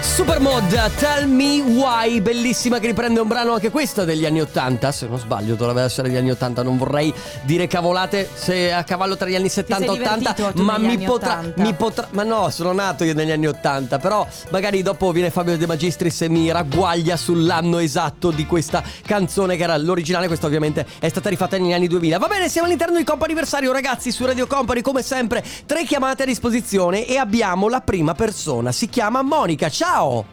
Supermod, 0.01 0.96
Tell 0.96 1.27
Me 1.27 1.62
Why, 1.62 2.22
bellissima 2.22 2.79
che 2.79 2.88
riprende 2.88 3.20
un 3.20 3.27
brano 3.27 3.53
anche 3.53 3.70
questo 3.70 4.03
degli 4.03 4.25
anni 4.25 4.41
80, 4.41 4.91
se 4.91 5.08
non 5.08 5.20
sbaglio 5.20 5.53
dovrebbe 5.53 5.84
essere 5.84 6.10
degli 6.10 6.17
anni 6.17 6.31
80, 6.31 6.63
non 6.63 6.77
vorrei 6.77 7.13
dire 7.43 7.67
cavolate 7.67 8.27
se 8.34 8.74
a 8.74 8.84
cavallo 8.84 9.15
tra 9.15 9.29
gli 9.29 9.36
anni 9.36 9.48
70 9.48 9.84
e 9.84 9.88
sei 9.88 10.00
80, 10.00 10.17
divertito 10.17 10.51
tu 10.53 10.63
ma 10.63 10.77
mi 10.79 10.98
potrà, 10.98 11.39
80. 11.39 11.62
mi 11.62 11.74
potrà, 11.74 12.08
ma 12.12 12.24
no, 12.24 12.50
sono 12.50 12.72
nato 12.74 13.03
io 13.03 13.13
negli 13.13 13.31
anni 13.31 13.46
80, 13.48 14.00
però 14.00 14.27
magari 14.50 14.81
dopo 14.81 15.12
viene 15.12 15.29
Fabio 15.29 15.55
De 15.55 15.67
Magistris 15.67 16.22
e 16.22 16.29
mi 16.29 16.51
ragguaglia 16.51 17.15
sull'anno 17.15 17.77
esatto 17.77 18.31
di 18.31 18.48
questa 18.48 18.84
canzone 19.05 19.55
che 19.55 19.63
era 19.63 19.77
l'originale, 19.77 20.25
questa 20.25 20.48
ovviamente 20.48 20.86
è 20.98 21.10
stata 21.10 21.29
rifatta 21.29 21.58
negli 21.58 21.74
anni 21.74 21.88
2000. 21.88 22.17
Va 22.17 22.27
bene, 22.27 22.50
siamo 22.50 22.65
all'interno 22.65 22.98
di 22.98 23.03
Compo 23.03 23.25
Anniversario 23.25 23.72
ragazzi 23.72 24.12
su 24.12 24.25
Radio 24.25 24.48
Company 24.48 24.81
come 24.81 25.03
sempre, 25.03 25.43
tre 25.67 25.84
chiamate 25.84 26.24
a 26.24 26.25
disposizione 26.25 27.05
e 27.05 27.17
abbiamo 27.17 27.70
la 27.70 27.81
prima 27.81 28.15
persona, 28.15 28.72
si 28.72 28.89
chiama 28.89 29.22
Monica, 29.22 29.70
ciao! 29.70 29.90
Ciao, 29.91 30.25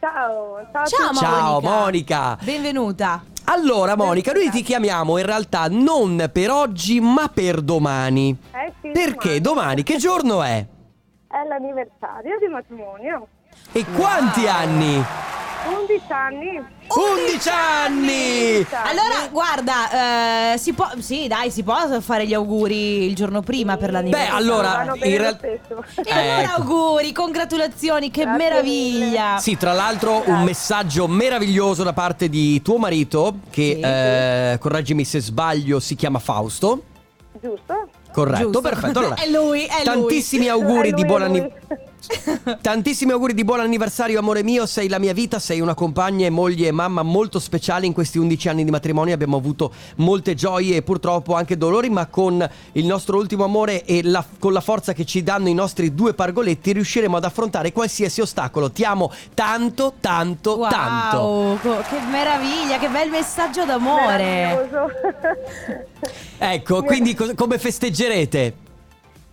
ciao, 0.00 0.64
Ciao 0.72 1.10
tutti. 1.10 1.24
Monica. 1.24 1.26
Ciao 1.26 1.60
Monica. 1.60 2.38
Benvenuta. 2.40 3.22
Allora 3.44 3.96
Monica, 3.96 4.32
noi 4.32 4.48
ti 4.48 4.62
chiamiamo 4.62 5.18
in 5.18 5.26
realtà 5.26 5.66
non 5.68 6.30
per 6.32 6.50
oggi 6.50 6.98
ma 6.98 7.28
per 7.28 7.60
domani. 7.60 8.34
Eh 8.50 8.72
sì, 8.80 8.90
Perché 8.90 9.42
domani 9.42 9.82
che 9.82 9.98
giorno 9.98 10.42
è? 10.42 10.64
È 11.26 11.46
l'anniversario 11.46 12.38
di 12.38 12.46
matrimonio. 12.46 13.26
E 13.72 13.84
quanti 13.94 14.48
anni? 14.48 15.04
11 15.68 16.02
anni. 16.08 16.64
11 16.88 17.48
anni! 17.50 18.66
Allora, 18.70 19.28
guarda, 19.30 20.52
eh, 20.54 20.58
si 20.58 20.72
può. 20.72 20.88
Sì, 20.98 21.26
dai, 21.28 21.50
si 21.50 21.62
può 21.62 21.76
fare 22.00 22.26
gli 22.26 22.32
auguri 22.32 23.04
il 23.04 23.14
giorno 23.14 23.42
prima 23.42 23.76
per 23.76 23.88
Beh, 23.88 23.92
l'anniversario. 23.92 24.34
allora, 24.36 24.68
Vanno 24.70 24.92
bene 24.94 25.06
in 25.06 25.12
lo 25.12 25.18
realtà... 25.22 25.46
stesso. 25.46 25.84
E 26.08 26.10
allora 26.12 26.42
Ecco. 26.42 26.60
auguri, 26.62 27.12
congratulazioni, 27.12 28.10
che 28.10 28.22
Grazie 28.22 28.38
meraviglia. 28.44 29.38
Sì, 29.38 29.56
tra 29.58 29.72
l'altro 29.72 30.22
un 30.26 30.42
messaggio 30.42 31.06
meraviglioso 31.06 31.82
da 31.82 31.92
parte 31.92 32.28
di 32.30 32.62
tuo 32.62 32.78
marito 32.78 33.34
che, 33.50 33.74
Sì. 33.74 33.80
eh, 33.80 34.56
correggimi 34.58 35.04
se 35.04 35.20
sbaglio, 35.20 35.80
si 35.80 35.94
chiama 35.94 36.18
Fausto. 36.18 36.82
Giusto? 37.40 37.88
Corretto, 38.12 38.44
Giusto. 38.44 38.60
perfetto. 38.62 38.98
Allora, 39.00 39.14
È 39.20 39.28
lui, 39.28 39.64
è 39.64 39.74
lui. 39.76 39.84
Tantissimi 39.84 40.48
auguri 40.48 40.88
È 40.88 40.92
di 40.92 41.02
lui, 41.02 41.04
buon 41.06 41.22
è 41.22 41.28
lui. 41.28 41.38
anniversario. 41.38 41.86
Tantissimi 42.62 43.12
auguri 43.12 43.34
di 43.34 43.44
buon 43.44 43.60
anniversario, 43.60 44.18
amore 44.18 44.42
mio. 44.42 44.66
Sei 44.66 44.88
la 44.88 44.98
mia 44.98 45.12
vita, 45.12 45.38
sei 45.38 45.60
una 45.60 45.74
compagna 45.74 46.26
e 46.26 46.30
moglie 46.30 46.68
e 46.68 46.72
mamma 46.72 47.02
molto 47.02 47.38
speciale 47.38 47.86
in 47.86 47.92
questi 47.92 48.18
11 48.18 48.48
anni 48.48 48.64
di 48.64 48.70
matrimonio. 48.70 49.14
Abbiamo 49.14 49.36
avuto 49.36 49.72
molte 49.96 50.34
gioie 50.34 50.76
e 50.76 50.82
purtroppo 50.82 51.34
anche 51.34 51.56
dolori, 51.56 51.90
ma 51.90 52.06
con 52.06 52.48
il 52.72 52.86
nostro 52.86 53.16
ultimo 53.18 53.44
amore 53.44 53.84
e 53.84 54.02
la- 54.04 54.24
con 54.38 54.52
la 54.52 54.60
forza 54.60 54.92
che 54.92 55.04
ci 55.04 55.22
danno 55.22 55.48
i 55.48 55.54
nostri 55.54 55.94
due 55.94 56.14
pargoletti 56.14 56.72
riusciremo 56.72 57.16
ad 57.16 57.24
affrontare 57.24 57.72
qualsiasi 57.72 58.20
ostacolo. 58.20 58.70
Ti 58.70 58.84
amo 58.84 59.12
tanto, 59.34 59.94
tanto, 60.00 60.56
Wow, 60.56 60.68
tanto. 60.70 61.58
che 61.88 61.98
meraviglia, 62.10 62.78
che 62.78 62.88
bel 62.88 63.10
messaggio 63.10 63.64
d'amore. 63.64 64.68
Ecco, 66.38 66.82
quindi 66.84 67.14
co- 67.14 67.34
come 67.34 67.58
festeggerete? 67.58 68.66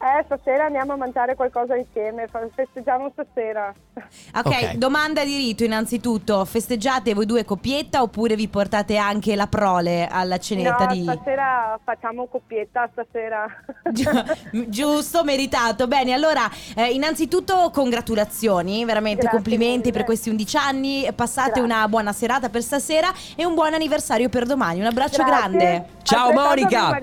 Eh, 0.05 0.23
stasera 0.25 0.65
andiamo 0.65 0.93
a 0.93 0.97
mangiare 0.97 1.33
qualcosa 1.33 1.75
insieme. 1.75 2.27
Festeggiamo 2.53 3.11
stasera. 3.13 3.73
Ok, 4.35 4.45
Ok. 4.47 4.73
domanda 4.73 5.23
di 5.23 5.37
rito 5.37 5.63
innanzitutto, 5.63 6.43
festeggiate 6.43 7.13
voi 7.13 7.25
due 7.25 7.45
coppietta 7.45 8.01
oppure 8.01 8.35
vi 8.35 8.49
portate 8.49 8.97
anche 8.97 9.33
la 9.35 9.47
prole 9.47 10.07
alla 10.11 10.37
cenetta 10.37 10.85
no, 10.85 10.93
di... 10.93 11.03
stasera 11.03 11.79
facciamo 11.83 12.27
coppietta, 12.27 12.89
stasera. 12.91 13.45
Gi- 13.89 14.69
Giusto, 14.69 15.23
meritato. 15.23 15.87
Bene, 15.87 16.11
allora, 16.11 16.41
eh, 16.75 16.91
innanzitutto 16.91 17.71
congratulazioni, 17.73 18.83
veramente 18.83 19.21
Grazie 19.21 19.37
complimenti 19.39 19.77
mille. 19.87 19.91
per 19.91 20.03
questi 20.03 20.29
11 20.29 20.57
anni. 20.57 21.07
Passate 21.15 21.61
Grazie. 21.61 21.63
una 21.63 21.87
buona 21.87 22.11
serata 22.11 22.49
per 22.49 22.61
stasera 22.61 23.11
e 23.35 23.45
un 23.45 23.53
buon 23.53 23.73
anniversario 23.73 24.27
per 24.27 24.45
domani. 24.45 24.81
Un 24.81 24.87
abbraccio 24.87 25.23
Grazie. 25.23 25.35
grande. 25.35 25.85
Ciao, 26.03 26.33
Monica. 26.33 26.99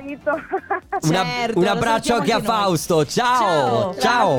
Certo, 1.00 1.58
un 1.58 1.64
lo 1.64 1.70
abbraccio 1.70 2.14
salutiamo 2.14 2.20
anche 2.20 2.32
a 2.32 2.36
anche 2.36 2.44
Fausto. 2.92 3.04
Ciao. 3.06 3.94
Ciao. 3.94 3.98
Ciao. 3.98 4.36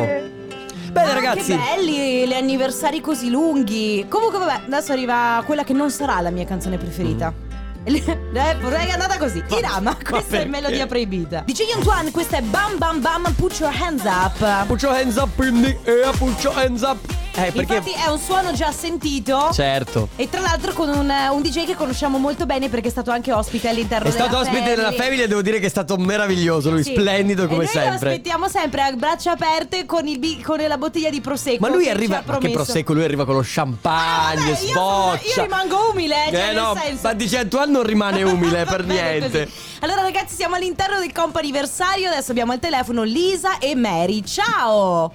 Bene 0.92 1.10
Ah, 1.10 1.14
ragazzi. 1.14 1.52
Che 1.52 1.58
belli 1.58 2.28
gli 2.28 2.34
anniversari 2.34 3.02
così 3.02 3.30
lunghi. 3.32 4.06
Comunque, 4.08 4.38
vabbè, 4.38 4.62
adesso 4.68 4.92
arriva 4.92 5.42
quella 5.46 5.64
che 5.64 5.74
non 5.74 5.90
sarà 5.90 6.20
la 6.22 6.30
mia 6.30 6.46
canzone 6.46 6.78
preferita. 6.78 7.34
Eh, 7.50 7.53
vorrei 7.88 8.86
che 8.86 8.90
è 8.90 8.94
andata 8.94 9.18
così. 9.18 9.44
Irama, 9.50 9.98
questa 10.08 10.40
è 10.40 10.46
melodia 10.46 10.86
proibita. 10.86 11.44
Dice 11.46 11.64
Yontuan, 11.64 12.12
questa 12.12 12.38
è 12.38 12.42
Bam 12.42 12.78
Bam 12.78 13.02
Bam 13.02 13.34
Put 13.36 13.60
Your 13.60 13.74
Hands 13.78 14.04
Up. 14.04 14.66
Put 14.68 14.82
your 14.82 14.96
hands 14.96 15.16
up 15.18 15.38
in 15.44 15.62
the 15.62 15.78
air, 15.92 16.16
put 16.18 16.42
your 16.44 16.58
hands 16.58 16.82
up. 16.82 16.98
Eh, 17.36 17.52
perché 17.52 17.78
Infatti 17.78 17.94
è 17.94 18.08
un 18.12 18.20
suono 18.20 18.54
già 18.54 18.72
sentito. 18.72 19.50
Certo. 19.52 20.10
E 20.18 20.30
tra 20.30 20.40
l'altro 20.40 20.72
con 20.74 20.88
un, 20.90 21.12
un 21.32 21.42
DJ 21.42 21.66
che 21.66 21.74
conosciamo 21.74 22.20
molto 22.20 22.46
bene 22.46 22.70
perché 22.70 22.90
è 22.90 22.92
stato 22.92 23.10
anche 23.10 23.32
ospite 23.34 23.70
all'interno 23.70 24.08
È 24.08 24.12
della 24.12 24.26
stato 24.26 24.40
ospite 24.42 24.64
della 24.64 24.84
Family. 24.92 24.98
Family 25.04 25.22
e 25.24 25.28
devo 25.28 25.42
dire 25.42 25.58
che 25.60 25.66
è 25.66 25.70
stato 25.70 25.98
meraviglioso, 25.98 26.70
lui 26.70 26.84
Sì. 26.84 26.92
splendido 26.92 27.48
come 27.48 27.64
e 27.64 27.66
noi 27.66 27.68
sempre. 27.68 27.90
lo 27.90 27.96
aspettiamo 27.96 28.48
sempre 28.48 28.82
a 28.84 28.92
braccia 28.92 29.32
aperte 29.32 29.86
con, 29.88 30.08
il 30.08 30.20
con 30.44 30.60
la 30.60 30.78
bottiglia 30.78 31.10
di 31.10 31.22
prosecco. 31.22 31.58
Ma 31.68 31.70
lui 31.70 31.86
che 31.86 31.90
arriva, 31.90 32.22
ma 32.24 32.38
che 32.38 32.52
prosecco, 32.52 32.94
lui 32.94 33.04
arriva 33.04 33.26
con 33.26 33.34
lo 33.34 33.40
Ah, 33.40 33.46
champagne, 33.48 34.36
vabbè, 34.36 34.50
io, 34.50 34.56
sono- 34.68 35.20
io 35.36 35.42
rimango 35.44 35.90
umile, 35.92 36.16
cioè 36.30 36.40
eh 36.40 36.46
nel 36.46 36.56
no, 36.56 36.78
ma 37.02 37.14
di 37.14 37.28
100 37.28 37.58
anni 37.60 37.73
non 37.74 37.84
rimane 37.84 38.24
umile 38.24 38.64
per 38.66 38.86
niente. 38.86 39.46
così. 39.46 39.78
Allora 39.82 40.02
ragazzi 40.02 40.36
siamo 40.36 40.56
all'interno 40.56 41.00
del 41.00 41.12
compo 41.12 41.40
anniversario 41.40 42.08
Adesso 42.10 42.32
abbiamo 42.32 42.54
al 42.54 42.60
telefono 42.60 43.04
Lisa 43.04 43.58
e 43.58 43.76
Mary 43.76 44.24
Ciao 44.24 45.12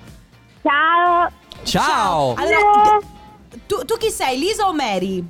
Ciao. 0.63 1.31
Ciao. 1.63 2.35
Allora 2.37 2.59
Ciao. 2.59 3.01
tu, 3.67 3.85
tu 3.85 3.97
chi 3.97 4.11
sei? 4.11 4.39
Lisa 4.39 4.67
o 4.69 4.75
Mary? 4.75 5.25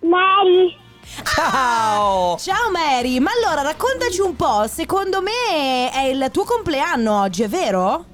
Mary. 0.00 0.76
Ciao. 1.24 2.36
Ciao 2.38 2.70
Mary 2.72 3.18
Ma 3.20 3.30
allora 3.40 3.62
raccontaci 3.62 4.20
un 4.20 4.34
po' 4.34 4.66
Secondo 4.66 5.22
me 5.22 5.90
è 5.92 6.06
il 6.06 6.28
tuo 6.32 6.44
compleanno 6.44 7.20
oggi, 7.20 7.42
è 7.44 7.48
vero? 7.48 8.04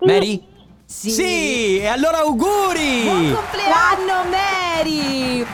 Mary? 0.00 0.42
Sì. 0.92 1.10
Sì, 1.10 1.78
e 1.78 1.86
allora 1.86 2.18
auguri. 2.18 3.02
Buon 3.04 3.32
compleanno 3.32 4.28
Mary 4.28 5.46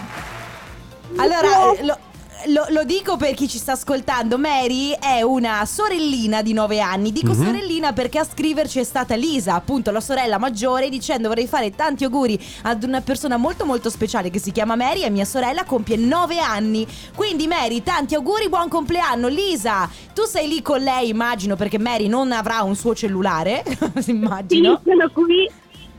Allora 1.17 1.73
lo, 1.83 1.99
lo- 2.47 2.67
lo 2.71 2.85
dico 2.85 3.17
per 3.17 3.35
chi 3.35 3.49
ci 3.49 3.59
sta 3.59 3.73
ascoltando 3.73 4.39
Mary 4.39 4.91
è 4.99 5.23
una 5.23 5.65
sorellina 5.67 6.43
di 6.43 6.53
9 6.53 6.81
anni 6.81 7.13
Dico 7.13 7.33
Mhm. 7.33 7.45
sorellina 7.45 7.93
perché 7.93 8.19
a 8.19 8.25
scriverci 8.25 8.79
è 8.81 8.85
stata 8.85 9.15
Lisa 9.15 9.55
Appunto 9.55 9.91
la 9.91 10.01
sorella 10.01 10.39
maggiore 10.39 10.89
Dicendo 10.89 11.29
vorrei 11.29 11.47
fare 11.47 11.71
tanti 11.75 12.05
auguri 12.05 12.39
ad 12.63 12.83
una 12.85 13.01
persona 13.01 13.37
molto 13.37 13.65
molto 13.65 13.91
speciale 13.91 14.31
Che 14.31 14.39
si 14.39 14.53
chiama 14.53 14.75
Mary 14.77 15.03
e 15.03 15.11
mia 15.11 15.25
sorella 15.25 15.65
compie 15.65 15.97
9 15.97 16.39
anni 16.39 16.87
Quindi 17.15 17.47
Mary 17.47 17.83
tanti 17.83 18.15
auguri 18.15 18.49
buon 18.49 18.69
compleanno 18.69 19.29
Lisa 19.29 19.89
tu 20.15 20.25
sei 20.25 20.49
lì 20.49 20.63
con 20.63 20.81
lei 20.81 21.09
immagino 21.11 21.57
Perché 21.57 21.79
Mary 21.79 22.07
non 22.09 22.33
avrà 22.33 22.63
un 22.63 22.75
suo 22.77 22.95
cellulare 22.95 23.65
Immagino 24.07 24.81
sono 24.85 25.11
qui. 25.13 25.51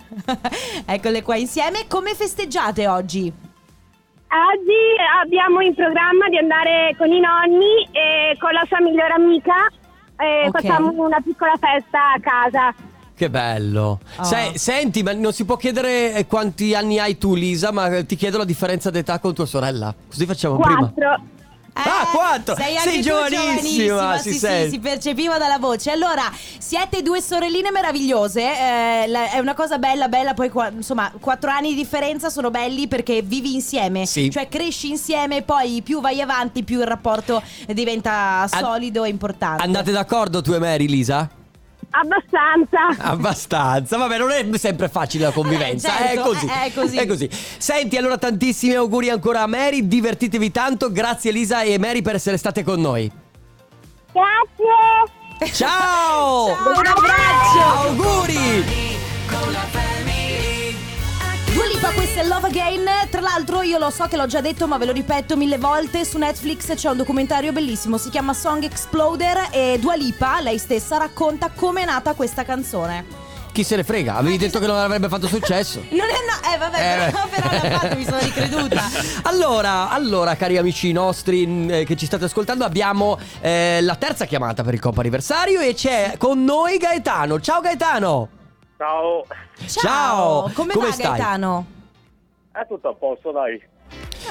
Eccole 0.85 1.21
qua 1.21 1.35
insieme. 1.35 1.85
Come 1.87 2.15
festeggiate 2.15 2.87
oggi? 2.87 3.31
Oggi 4.27 4.83
abbiamo 5.23 5.61
in 5.61 5.73
programma 5.73 6.27
di 6.29 6.37
andare 6.37 6.93
con 6.97 7.07
i 7.11 7.19
nonni 7.19 7.87
e 7.91 8.35
con 8.39 8.51
la 8.51 8.63
sua 8.67 8.81
migliore 8.81 9.13
amica. 9.13 9.55
E 10.19 10.47
Ok. 10.47 10.59
Facciamo 10.61 10.91
una 11.05 11.19
piccola 11.21 11.53
festa 11.59 12.13
a 12.13 12.19
casa. 12.19 12.73
Che 13.15 13.29
bello. 13.29 13.99
Oh. 14.17 14.23
Se- 14.23 14.57
senti, 14.57 15.01
ma 15.01 15.13
non 15.13 15.31
si 15.31 15.45
può 15.45 15.55
chiedere 15.55 16.13
eh, 16.13 16.27
quanti 16.27 16.75
anni 16.75 16.99
hai 16.99 17.17
tu, 17.17 17.35
Lisa, 17.35 17.71
ma 17.71 18.03
ti 18.03 18.15
chiedo 18.15 18.37
la 18.37 18.45
differenza 18.45 18.89
d'età 18.89 19.19
con 19.19 19.33
tua 19.33 19.45
sorella. 19.45 19.93
Così 20.07 20.25
facciamo 20.25 20.57
prima. 20.59 20.93
Ah, 21.85 22.07
quattro! 22.11 22.55
Sei, 22.55 22.77
Sei 22.77 23.01
giovanissima, 23.01 24.17
sì, 24.17 24.29
si 24.29 24.33
sì, 24.33 24.39
sente. 24.39 24.69
si 24.69 24.79
percepiva 24.79 25.37
dalla 25.37 25.57
voce. 25.59 25.91
Allora, 25.91 26.23
siete 26.57 27.01
due 27.01 27.21
sorelline 27.21 27.71
meravigliose. 27.71 28.41
eh, 28.41 29.07
la- 29.07 29.29
è 29.31 29.39
una 29.39 29.53
cosa 29.53 29.77
bella, 29.77 30.07
bella. 30.07 30.33
Poi, 30.33 30.49
qua- 30.49 30.69
insomma, 30.69 31.11
quattro 31.19 31.49
anni 31.51 31.69
di 31.69 31.75
differenza 31.75 32.29
sono 32.29 32.49
belli 32.49 32.87
perché 32.87 33.21
vivi 33.21 33.53
insieme. 33.53 34.05
Sì. 34.05 34.29
Cioè, 34.31 34.47
cresci 34.47 34.89
insieme, 34.89 35.41
poi 35.43 35.81
più 35.83 36.01
vai 36.01 36.21
avanti, 36.21 36.63
più 36.63 36.79
il 36.79 36.87
rapporto 36.87 37.41
diventa 37.67 38.47
solido 38.47 39.03
e 39.03 39.09
importante. 39.09 39.63
Andate 39.63 39.91
d'accordo 39.91 40.41
tu 40.41 40.53
e 40.53 40.59
Mary, 40.59 40.87
Lisa? 40.87 41.29
Abbastanza. 41.99 43.03
Abbastanza, 43.09 43.97
vabbè, 43.97 44.17
non 44.17 44.31
è 44.31 44.45
sempre 44.57 44.89
facile 44.89 45.25
la 45.25 45.31
convivenza, 45.31 45.89
Eh, 45.97 46.03
certo, 46.15 46.19
è 46.19 46.23
così. 46.23 46.45
è- 46.47 46.63
è 46.65 46.73
così. 46.73 46.97
È 46.97 47.07
così. 47.07 47.29
Senti, 47.57 47.97
allora 47.97 48.17
tantissimi 48.17 48.73
auguri 48.75 49.09
ancora 49.09 49.41
a 49.41 49.47
Mary, 49.47 49.87
divertitevi 49.87 50.51
tanto. 50.51 50.91
Grazie 50.91 51.31
Lisa 51.31 51.61
e 51.61 51.77
Mary 51.79 52.01
per 52.01 52.15
essere 52.15 52.37
state 52.37 52.63
con 52.63 52.79
noi. 52.81 53.11
Grazie. 54.11 55.53
Ciao! 55.53 56.47
Ciao, 56.47 56.79
un 56.79 56.85
abbraccio! 56.85 57.87
Auguri! 57.87 58.65
Lipa, 61.77 61.91
questo 61.91 62.19
è 62.21 62.25
Love 62.25 62.47
Again. 62.47 62.85
Tra 63.11 63.21
l'altro, 63.21 63.61
io 63.61 63.77
lo 63.77 63.91
so 63.91 64.07
che 64.07 64.17
l'ho 64.17 64.25
già 64.25 64.41
detto, 64.41 64.65
ma 64.67 64.79
ve 64.79 64.85
lo 64.87 64.91
ripeto 64.93 65.37
mille 65.37 65.59
volte. 65.59 66.05
Su 66.05 66.17
Netflix 66.17 66.73
c'è 66.73 66.89
un 66.89 66.97
documentario 66.97 67.51
bellissimo, 67.51 67.99
si 67.99 68.09
chiama 68.09 68.33
Song 68.33 68.63
Exploder. 68.63 69.49
E 69.51 69.77
Dua 69.79 69.93
Lipa, 69.93 70.41
lei 70.41 70.57
stessa, 70.57 70.97
racconta 70.97 71.51
come 71.53 71.83
è 71.83 71.85
nata 71.85 72.15
questa 72.15 72.43
canzone. 72.43 73.05
Chi 73.51 73.63
se 73.63 73.75
ne 73.75 73.83
frega? 73.83 74.15
Avevi 74.15 74.37
detto 74.37 74.57
che 74.57 74.65
non 74.65 74.77
avrebbe 74.77 75.07
fatto 75.07 75.27
successo. 75.27 75.83
Non 75.93 76.07
è 76.07 76.49
no, 76.49 76.51
eh 76.51 76.57
vabbè, 76.57 76.77
Eh, 76.77 77.11
però, 77.11 77.27
però 77.27 77.69
l'ha 77.69 77.77
fatto, 77.77 77.95
mi 77.95 78.05
sono 78.05 78.19
ricreduta. 78.21 78.81
Allora, 79.23 79.89
allora, 79.91 80.35
cari 80.35 80.57
amici 80.57 80.91
nostri 80.91 81.45
mh, 81.45 81.71
eh, 81.71 81.83
che 81.83 81.95
ci 81.95 82.07
state 82.07 82.25
ascoltando, 82.25 82.65
abbiamo 82.65 83.19
eh, 83.39 83.81
la 83.81 83.95
terza 83.95 84.25
chiamata 84.25 84.63
per 84.63 84.73
il 84.73 84.79
Coppa 84.79 85.01
anniversario 85.01 85.59
e 85.59 85.75
c'è 85.75 86.15
con 86.17 86.43
noi 86.43 86.77
Gaetano. 86.77 87.39
Ciao 87.39 87.61
Gaetano! 87.61 88.29
Ciao. 88.77 89.25
Ciao, 89.65 90.51
Come, 90.53 90.73
come 90.73 90.85
va 90.87 90.91
stai? 90.91 91.05
Gaetano? 91.07 91.65
È 92.51 92.65
tutto 92.67 92.89
a 92.89 92.93
posto, 92.93 93.31
dai. 93.31 93.61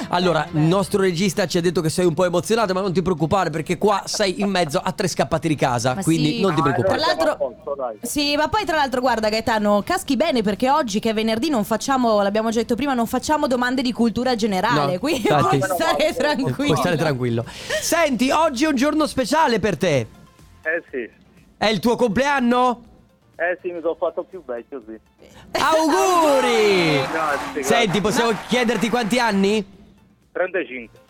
Allora, 0.09 0.47
il 0.53 0.59
nostro 0.59 1.01
regista 1.01 1.47
ci 1.47 1.57
ha 1.57 1.61
detto 1.61 1.81
che 1.81 1.89
sei 1.89 2.05
un 2.05 2.13
po' 2.13 2.23
emozionato, 2.25 2.73
ma 2.73 2.81
non 2.81 2.93
ti 2.93 3.01
preoccupare 3.01 3.49
perché 3.49 3.77
qua 3.77 4.03
sei 4.05 4.39
in 4.41 4.49
mezzo 4.49 4.79
a 4.79 4.91
tre 4.91 5.07
scappati 5.07 5.47
di 5.47 5.55
casa, 5.55 5.95
Ma 5.95 6.03
quindi 6.03 6.35
sì. 6.35 6.41
non 6.41 6.53
ti 6.53 6.59
Ah, 6.59 6.63
preoccupare. 6.63 6.97
Tra 6.99 7.07
l'altro-. 7.07 7.55
Sì, 8.03 8.35
ma 8.35 8.47
poi 8.47 8.63
tra 8.63 8.75
l'altro 8.77 9.01
guarda 9.01 9.27
Gaetano, 9.29 9.81
caschi 9.83 10.15
bene 10.15 10.43
perché 10.43 10.69
oggi 10.69 10.99
che 10.99 11.09
è 11.09 11.13
venerdì 11.13 11.49
non 11.49 11.63
facciamo, 11.63 12.21
l'abbiamo 12.21 12.49
già 12.51 12.59
detto 12.59 12.75
prima, 12.75 12.93
non 12.93 13.07
facciamo 13.07 13.47
domande 13.47 13.81
di 13.81 13.91
cultura 13.91 14.35
generale, 14.35 14.93
No, 14.93 14.99
quindi 14.99 15.21
infatti. 15.27 15.57
puoi 15.57 15.69
stare 15.69 16.13
tranquillo. 16.15 16.53
Puoi 16.55 16.77
stare 16.77 16.95
tranquillo. 16.97 17.45
Senti, 17.81 18.29
oggi 18.29 18.65
è 18.65 18.67
un 18.67 18.75
giorno 18.75 19.07
speciale 19.07 19.59
per 19.59 19.77
te. 19.77 19.97
Eh 20.61 20.83
sì. 20.91 21.09
È 21.57 21.65
il 21.65 21.79
tuo 21.79 21.95
compleanno? 21.95 22.83
Eh 23.39 23.57
sì, 23.61 23.69
mi 23.71 23.81
sono 23.81 23.95
fatto 23.95 24.23
più 24.23 24.43
vecchio, 24.43 24.81
sì. 24.87 24.99
Auguri! 25.51 27.01
Grazie, 27.11 27.63
Senti, 27.63 28.01
possiamo 28.01 28.31
chiederti 28.47 28.89
quanti 28.89 29.19
anni? 29.19 29.63
35. 30.31 31.05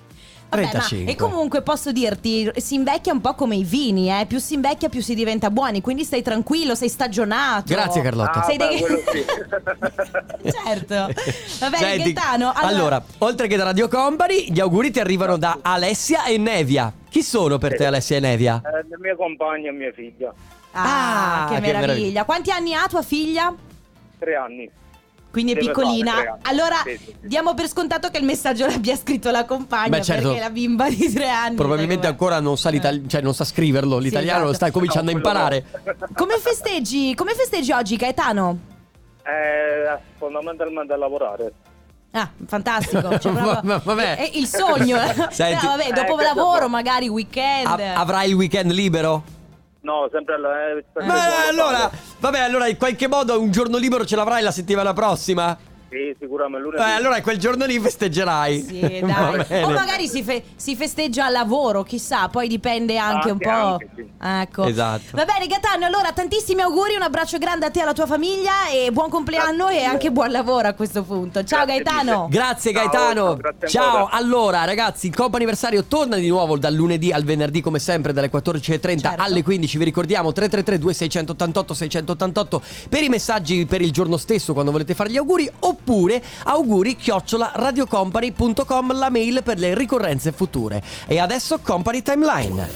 Vabbè, 0.50 0.62
ma- 0.63 0.69
35. 0.69 1.12
e 1.12 1.15
comunque 1.15 1.62
posso 1.62 1.91
dirti, 1.93 2.51
si 2.57 2.75
invecchia 2.75 3.12
un 3.13 3.22
po' 3.22 3.34
come 3.34 3.55
i 3.55 3.63
vini, 3.63 4.10
eh? 4.10 4.25
più 4.25 4.39
si 4.39 4.53
invecchia 4.55 4.88
più 4.89 5.01
si 5.01 5.13
diventa 5.15 5.50
buoni, 5.50 5.79
quindi 5.81 6.03
stai 6.03 6.22
tranquillo, 6.22 6.75
sei 6.75 6.89
stagionato. 6.89 7.74
Grazie 7.74 8.01
Carlotta. 8.01 8.41
Ah, 8.41 8.43
Sei 8.43 8.57
beh, 8.57 8.67
dei- 8.67 8.79
quello 8.79 8.98
sì. 8.98 9.25
certo. 10.65 10.96
Va 11.60 11.69
bene, 11.69 11.77
Senti, 11.77 12.13
Gaetano. 12.13 12.51
Allora... 12.53 13.01
oltre 13.19 13.48
che 13.48 13.55
da 13.55 13.63
Radio 13.65 13.88
Company, 13.88 14.51
gli 14.51 14.60
auguri 14.60 14.91
ti 14.91 15.00
arrivano 15.00 15.38
da 15.38 15.60
Alessia 15.62 16.25
e 16.25 16.38
Nevia. 16.38 16.93
Chi 17.10 17.24
sono 17.24 17.57
per 17.57 17.75
te 17.75 17.86
Alessia 17.86 18.17
e 18.17 18.19
Nevia? 18.19 18.62
Eh, 18.63 18.86
la 18.89 18.98
mia 19.00 19.15
compagna 19.15 19.69
e 19.69 19.74
mia 19.74 19.91
figlia. 19.93 20.34
Ah, 20.72 21.46
Ah, 21.46 21.48
che, 21.48 21.56
che 21.56 21.62
meraviglia. 21.62 21.80
meraviglia. 21.94 22.26
Quanti 22.26 22.52
anni 22.52 22.74
ha 22.74 22.86
tua 22.88 23.02
figlia? 23.02 23.54
Tre 24.20 24.36
anni. 24.36 24.70
Quindi 25.30 25.52
è 25.52 25.56
Deve 25.56 25.68
piccolina. 25.68 26.12
fare 26.12 26.22
tre 26.24 26.30
anni. 26.32 26.42
Allora 26.44 26.76
Sì, 26.84 26.98
sì, 26.98 27.04
sì. 27.06 27.16
diamo 27.28 27.54
per 27.54 27.68
scontato 27.68 28.10
che 28.10 28.18
il 28.18 28.24
messaggio 28.26 28.66
l'abbia 28.66 28.96
scritto 28.96 29.30
la 29.30 29.46
compagna 29.46 29.90
Beh, 29.90 30.02
certo. 30.02 30.28
perché 30.30 30.40
la 30.42 30.50
bimba 30.50 30.90
di 30.90 31.12
tre 31.14 31.30
anni. 31.30 31.56
Probabilmente 31.56 32.08
sai 32.08 32.16
com'è. 32.16 32.26
ancora 32.30 32.40
non 32.40 32.58
sa, 32.58 32.70
l'itali- 32.70 33.08
cioè 33.08 33.22
non 33.22 33.34
sa 33.36 33.44
scriverlo, 33.44 33.98
l'italiano 34.00 34.46
lo 34.46 34.50
esatto. 34.52 34.66
sta 34.66 34.72
cominciando 34.72 35.12
a 35.12 35.14
No, 35.14 35.20
quello 35.22 35.38
imparare. 35.38 35.66
no. 36.00 36.08
Come 36.16 36.38
festeggi? 36.40 37.14
Come 37.14 37.34
festeggi 37.34 37.72
oggi, 37.72 37.96
Gaetano? 37.98 38.58
Eh, 39.24 39.98
fondamentalmente 40.18 40.94
a 40.94 40.98
lavorare. 40.98 41.52
Ah, 42.12 42.30
fantastico. 42.48 43.20
Cioè, 43.20 43.32
proprio- 43.34 43.60
Va- 43.64 43.82
vabbè. 43.84 44.16
È 44.16 44.30
il 44.34 44.48
sogno. 44.48 44.98
Senti. 45.30 45.66
No, 45.66 45.76
vabbè, 45.76 45.90
dopo 45.92 46.14
Eh, 46.14 46.16
questo 46.16 46.34
lavoro, 46.36 46.62
no. 46.62 46.70
magari 46.70 47.08
weekend. 47.10 47.68
A- 47.68 47.94
avrai 47.96 48.30
il 48.30 48.36
weekend 48.36 48.72
libero? 48.72 49.24
No, 49.88 50.10
sempre 50.12 50.36
alla... 50.36 50.67
Eh, 50.67 50.84
sempre 50.94 51.06
Ma 51.06 51.13
buono 51.13 51.48
allora, 51.48 51.91
vabbè, 52.20 52.39
allora 52.39 52.67
in 52.67 52.75
qualche 52.75 53.08
modo 53.08 53.39
un 53.39 53.51
giorno 53.51 53.77
libero 53.77 54.06
ce 54.06 54.17
l'avrai 54.17 54.44
la 54.44 54.51
settimana 54.51 54.91
prossima? 54.91 55.58
Sì, 55.89 56.13
sicuramente 56.20 56.67
Eh, 56.67 56.72
lunedì. 56.72 56.91
allora 56.91 57.22
quel 57.22 57.38
giorno 57.38 57.65
lì 57.65 57.79
festeggerai. 57.79 58.62
Sì, 58.62 58.79
dai. 59.06 59.63
O 59.63 59.72
magari 59.72 60.08
si, 60.08 60.22
fe- 60.24 60.44
si 60.56 60.75
festeggia 60.75 61.25
al 61.25 61.32
lavoro, 61.32 61.84
chissà, 61.84 62.27
poi 62.27 62.48
dipende 62.48 62.98
anche, 62.98 63.29
Anche, 63.29 63.32
un 63.32 63.38
po'. 63.53 63.67
anche, 63.72 63.89
sì. 63.96 64.06
Ecco. 64.22 64.63
Esatto. 64.65 65.03
Va 65.15 65.25
bene, 65.25 65.48
Gaetano, 65.48 65.86
allora 65.86 66.12
tantissimi 66.12 66.62
auguri, 66.62 66.96
un 66.96 67.01
abbraccio 67.03 67.38
grande 67.38 67.65
a 67.67 67.70
te 67.70 67.79
e 67.79 67.82
alla 67.84 67.94
tua 67.94 68.06
famiglia 68.06 68.67
e 68.70 68.91
buon 68.91 69.10
compleanno 69.10 69.70
e 69.70 69.84
anche 69.84 70.12
buon 70.12 70.32
lavoro 70.32 70.67
a 70.67 70.74
questo 70.74 71.03
punto. 71.03 71.44
Ciao 71.44 71.63
Grazie 71.65 71.84
Gaetano. 71.84 72.27
Grazie 72.29 72.74
Ciao, 72.74 72.82
Gaetano. 72.84 73.24
ciao, 73.25 73.35
grazie 73.35 73.68
Ciao. 73.70 74.09
Allora, 74.12 74.66
ragazzi, 74.66 75.07
il 75.07 75.16
Coppa 75.16 75.35
anniversario 75.38 75.85
torna 75.85 76.18
di 76.18 76.27
nuovo 76.27 76.57
dal 76.57 76.74
lunedì 76.74 77.12
al 77.14 77.24
venerdì, 77.24 77.62
come 77.62 77.79
sempre, 77.79 78.12
dalle 78.14 78.29
14.30 78.29 79.00
Certo. 79.00 79.22
alle 79.22 79.42
15. 79.44 79.77
Vi 79.77 79.83
ricordiamo 79.85 80.31
333 80.33 80.79
2688 80.79 81.74
688 81.74 82.62
per 82.90 83.03
i 83.03 83.09
messaggi 83.09 83.66
per 83.66 83.81
il 83.81 83.92
giorno 83.92 84.18
stesso 84.18 84.53
quando 84.53 84.72
volete 84.72 84.94
fare 84.94 85.09
gli 85.09 85.18
auguri. 85.18 85.50
Oppure 85.59 85.75
auguri 86.44 86.96
chiocciola 86.96 87.51
radiocompany.com 87.53 88.94
la 88.94 89.09
mail 89.09 89.42
per 89.44 89.59
le 89.59 89.74
ricorrenze 89.74 90.31
future. 90.31 90.81
E 91.07 91.20
adesso 91.20 91.59
Company 91.59 92.01
Timeline. 92.01 92.68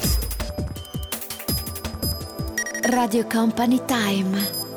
Radio 2.83 3.25
Company 3.27 3.81
Time. 3.85 4.70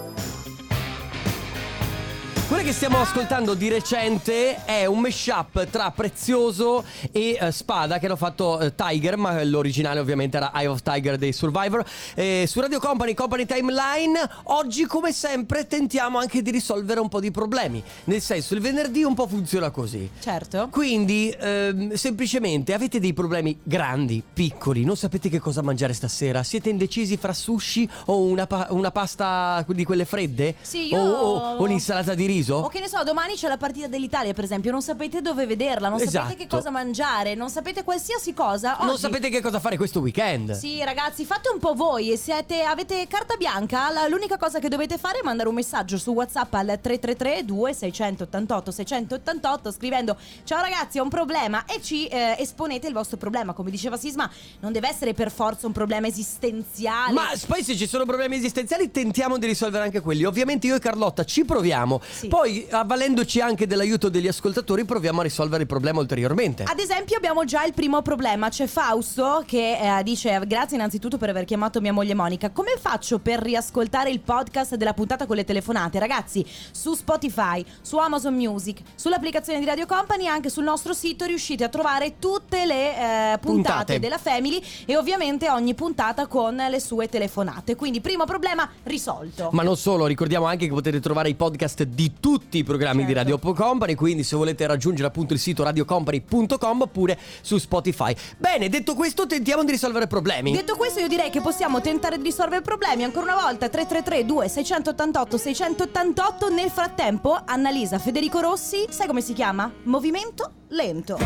Quella 2.47 2.63
che 2.63 2.73
stiamo 2.75 3.01
ascoltando 3.01 3.55
di 3.55 3.69
recente 3.69 4.65
è 4.67 4.85
un 4.85 5.01
mashup 5.01 5.67
tra 5.71 5.91
Prezioso 5.91 6.85
e 7.11 7.39
eh, 7.41 7.51
Spada 7.51 7.99
che 7.99 8.05
hanno 8.07 8.17
fatto 8.17 8.61
eh, 8.61 8.75
Tiger, 8.75 9.17
ma 9.17 9.43
l'originale 9.43 9.99
ovviamente 9.99 10.37
era 10.37 10.53
Eye 10.55 10.67
of 10.67 10.83
Tiger 10.83 11.17
dei 11.17 11.33
Survivor. 11.33 11.83
Eh, 12.15 12.45
su 12.47 12.61
Radio 12.61 12.79
Company, 12.81 13.15
Company 13.15 13.47
Timeline, 13.47 14.29
oggi 14.45 14.85
come 14.85 15.13
sempre 15.13 15.67
tentiamo 15.67 16.19
anche 16.19 16.43
di 16.43 16.51
risolvere 16.51 17.01
un 17.01 17.09
po' 17.09 17.19
di 17.19 17.31
problemi. 17.31 17.83
Nel 18.05 18.21
senso, 18.21 18.53
il 18.55 18.61
venerdì 18.61 19.03
un 19.03 19.15
po' 19.15 19.27
funziona 19.27 19.71
così. 19.71 20.09
Certo. 20.21 20.69
Quindi, 20.71 21.35
ehm, 21.37 21.95
semplicemente 21.95 22.75
avete 22.75 23.01
dei 23.01 23.15
problemi 23.15 23.59
grandi, 23.63 24.23
piccoli, 24.33 24.85
non 24.85 24.97
sapete 24.97 25.31
che 25.31 25.39
cosa 25.41 25.63
mangiare 25.63 25.95
stasera? 25.95 26.43
Siete 26.43 26.69
indecisi 26.69 27.17
fra 27.17 27.33
sushi 27.33 27.89
o 28.07 28.21
una, 28.21 28.47
pa- 28.47 28.67
una 28.71 28.91
pasta 28.91 29.65
di 29.67 29.85
quelle 29.85 30.05
fredde? 30.05 30.55
Sì, 30.61 30.89
io- 30.93 31.01
O, 31.01 31.37
o- 31.37 31.57
o 31.57 31.63
un'insalata 31.63 32.15
di 32.15 32.27
riso? 32.27 32.33
O 32.65 32.69
che 32.69 32.81
ne 32.81 32.89
so, 32.89 33.03
domani 33.05 33.35
c'è 33.35 33.49
la 33.49 33.57
partita 33.57 33.87
dell'Italia, 33.87 34.33
per 34.33 34.45
esempio, 34.45 34.71
non 34.71 34.83
sapete 34.83 35.21
dove 35.21 35.47
vederla, 35.47 35.89
non 35.89 35.99
sapete 35.99 36.17
Esatto. 36.19 36.35
che 36.37 36.47
cosa 36.47 36.71
mangiare, 36.71 37.35
non 37.35 37.49
sapete 37.51 37.83
qualsiasi 37.85 38.33
cosa. 38.35 38.77
Non 38.81 38.91
Oggi- 38.91 39.01
sapete 39.01 39.29
che 39.29 39.41
cosa 39.41 39.61
fare 39.61 39.77
questo 39.77 40.01
weekend? 40.01 40.53
Sì, 40.53 40.83
ragazzi, 40.85 41.25
fate 41.25 41.49
un 41.53 41.59
po' 41.59 41.75
voi 41.75 42.11
e 42.11 42.17
siete, 42.17 42.63
avete 42.63 43.07
carta 43.07 43.37
bianca. 43.37 43.91
la- 43.91 44.09
l'unica 44.09 44.37
cosa 44.37 44.59
che 44.59 44.69
dovete 44.69 44.99
fare 44.99 45.19
è 45.21 45.23
mandare 45.23 45.49
un 45.49 45.55
messaggio 45.55 45.99
su 45.99 46.13
WhatsApp 46.13 46.53
al 46.55 46.79
333 46.81 47.45
2688 47.45 48.71
688 48.71 49.71
scrivendo 49.73 50.17
"Ciao 50.45 50.61
ragazzi, 50.61 50.99
ho 50.99 51.03
un 51.03 51.09
problema" 51.09 51.65
e 51.67 51.81
ci 51.83 52.07
eh, 52.07 52.37
esponete 52.39 52.87
il 52.87 52.93
vostro 52.93 53.17
problema. 53.17 53.53
Come 53.53 53.71
diceva 53.71 53.97
Sisma, 53.97 54.31
non 54.61 54.73
deve 54.73 54.89
essere 54.89 55.13
per 55.15 55.31
forza 55.31 55.67
un 55.67 55.73
problema 55.73 56.07
esistenziale. 56.07 57.13
Ma 57.13 57.29
poi 57.47 57.63
se 57.63 57.77
ci 57.77 57.87
sono 57.87 58.05
problemi 58.05 58.37
esistenziali 58.37 58.91
tentiamo 58.91 59.39
di 59.39 59.47
risolvere 59.47 59.85
anche 59.85 60.01
quelli. 60.01 60.25
Ovviamente 60.25 60.67
io 60.67 60.77
e 60.77 60.79
Carlotta 60.79 61.25
ci 61.25 61.45
proviamo. 61.45 62.01
Sì. 62.11 62.24
Poi 62.29 62.67
avvalendoci 62.71 63.41
anche 63.41 63.67
dell'aiuto 63.67 64.09
degli 64.09 64.29
ascoltatori 64.29 64.85
proviamo 64.85 65.21
a 65.21 65.23
risolvere 65.23 65.63
il 65.63 65.69
problema 65.69 66.01
ulteriormente. 66.01 66.65
Ad 66.65 66.79
esempio 66.79 67.17
abbiamo 67.17 67.45
già 67.45 67.65
il 67.65 67.73
primo 67.75 68.03
problema, 68.03 68.49
c'è 68.49 68.67
Fausto 68.67 69.43
che 69.47 69.79
eh, 69.99 70.03
dice 70.03 70.41
grazie 70.47 70.77
innanzitutto 70.77 71.19
per 71.19 71.29
aver 71.29 71.45
chiamato 71.45 71.81
mia 71.81 71.93
moglie 71.93 72.15
Monica, 72.15 72.51
come 72.51 72.75
faccio 72.79 73.19
per 73.19 73.41
riascoltare 73.41 74.11
il 74.11 74.21
podcast 74.21 74.77
della 74.77 74.95
puntata 74.95 75.27
con 75.27 75.37
le 75.37 75.45
telefonate? 75.45 75.99
Ragazzi, 75.99 76.45
su 76.71 76.95
Spotify, 76.95 77.65
su 77.81 77.97
Amazon 77.97 78.35
Music, 78.35 78.81
sull'applicazione 78.95 79.59
di 79.59 79.65
Radio 79.65 79.87
Company 79.87 80.25
e 80.25 80.29
anche 80.29 80.49
sul 80.49 80.65
nostro 80.65 80.93
sito 80.93 81.25
riuscite 81.25 81.65
a 81.65 81.69
trovare 81.69 82.19
tutte 82.19 82.65
le 82.65 82.91
eh, 82.91 83.39
puntate, 83.39 83.63
Puntate. 83.65 83.99
della 83.99 84.19
Family 84.19 84.63
e 84.85 84.97
ovviamente 84.97 85.51
ogni 85.51 85.75
puntata 85.75 86.27
con 86.27 86.57
le 86.57 86.81
sue 86.81 87.09
telefonate. 87.09 87.77
Quindi 87.77 88.01
primo 88.01 88.25
problema 88.25 88.69
risolto. 88.85 89.51
Ma 89.53 89.63
non 89.63 89.77
solo, 89.77 90.07
ricordiamo 90.07 90.47
anche 90.47 90.67
che 90.67 90.73
potete 90.73 91.01
trovare 91.01 91.29
i 91.29 91.35
podcast 91.35 91.83
di 91.85 92.13
tutti 92.21 92.59
i 92.59 92.65
programmi 92.65 93.05
di 93.05 93.13
Certo. 93.13 93.39
Radio 93.39 93.55
Company, 93.55 93.95
quindi 93.95 94.23
se 94.23 94.37
volete 94.37 94.67
raggiungere 94.67 95.09
appunto 95.09 95.33
il 95.33 95.39
sito 95.39 95.63
radiocompany.com 95.63 96.81
oppure 96.83 97.19
su 97.41 97.59
Spotify. 97.59 98.15
Bene, 98.39 98.69
detto 98.69 98.95
questo 98.95 99.27
tentiamo 99.27 99.65
di 99.65 99.71
risolvere 99.73 100.07
problemi. 100.07 100.53
Detto 100.53 100.77
questo 100.77 101.01
io 101.01 101.09
direi 101.09 101.31
che 101.31 101.41
possiamo 101.41 101.81
tentare 101.81 102.17
di 102.17 102.25
risolvere 102.25 102.61
i 102.61 102.63
problemi 102.65 103.05
ancora 103.05 103.33
una 103.33 103.43
volta 103.43 103.69
333 103.69 104.25
2688 104.25 105.37
688 105.37 106.49
nel 106.51 106.71
frattempo 106.71 107.41
Annalisa 107.45 107.99
Federico 107.99 108.41
Rossi 108.41 108.87
sai 108.89 109.07
come 109.07 109.21
si 109.21 109.33
chiama? 109.33 109.71
Movimento 109.85 110.53
lento 110.69 111.19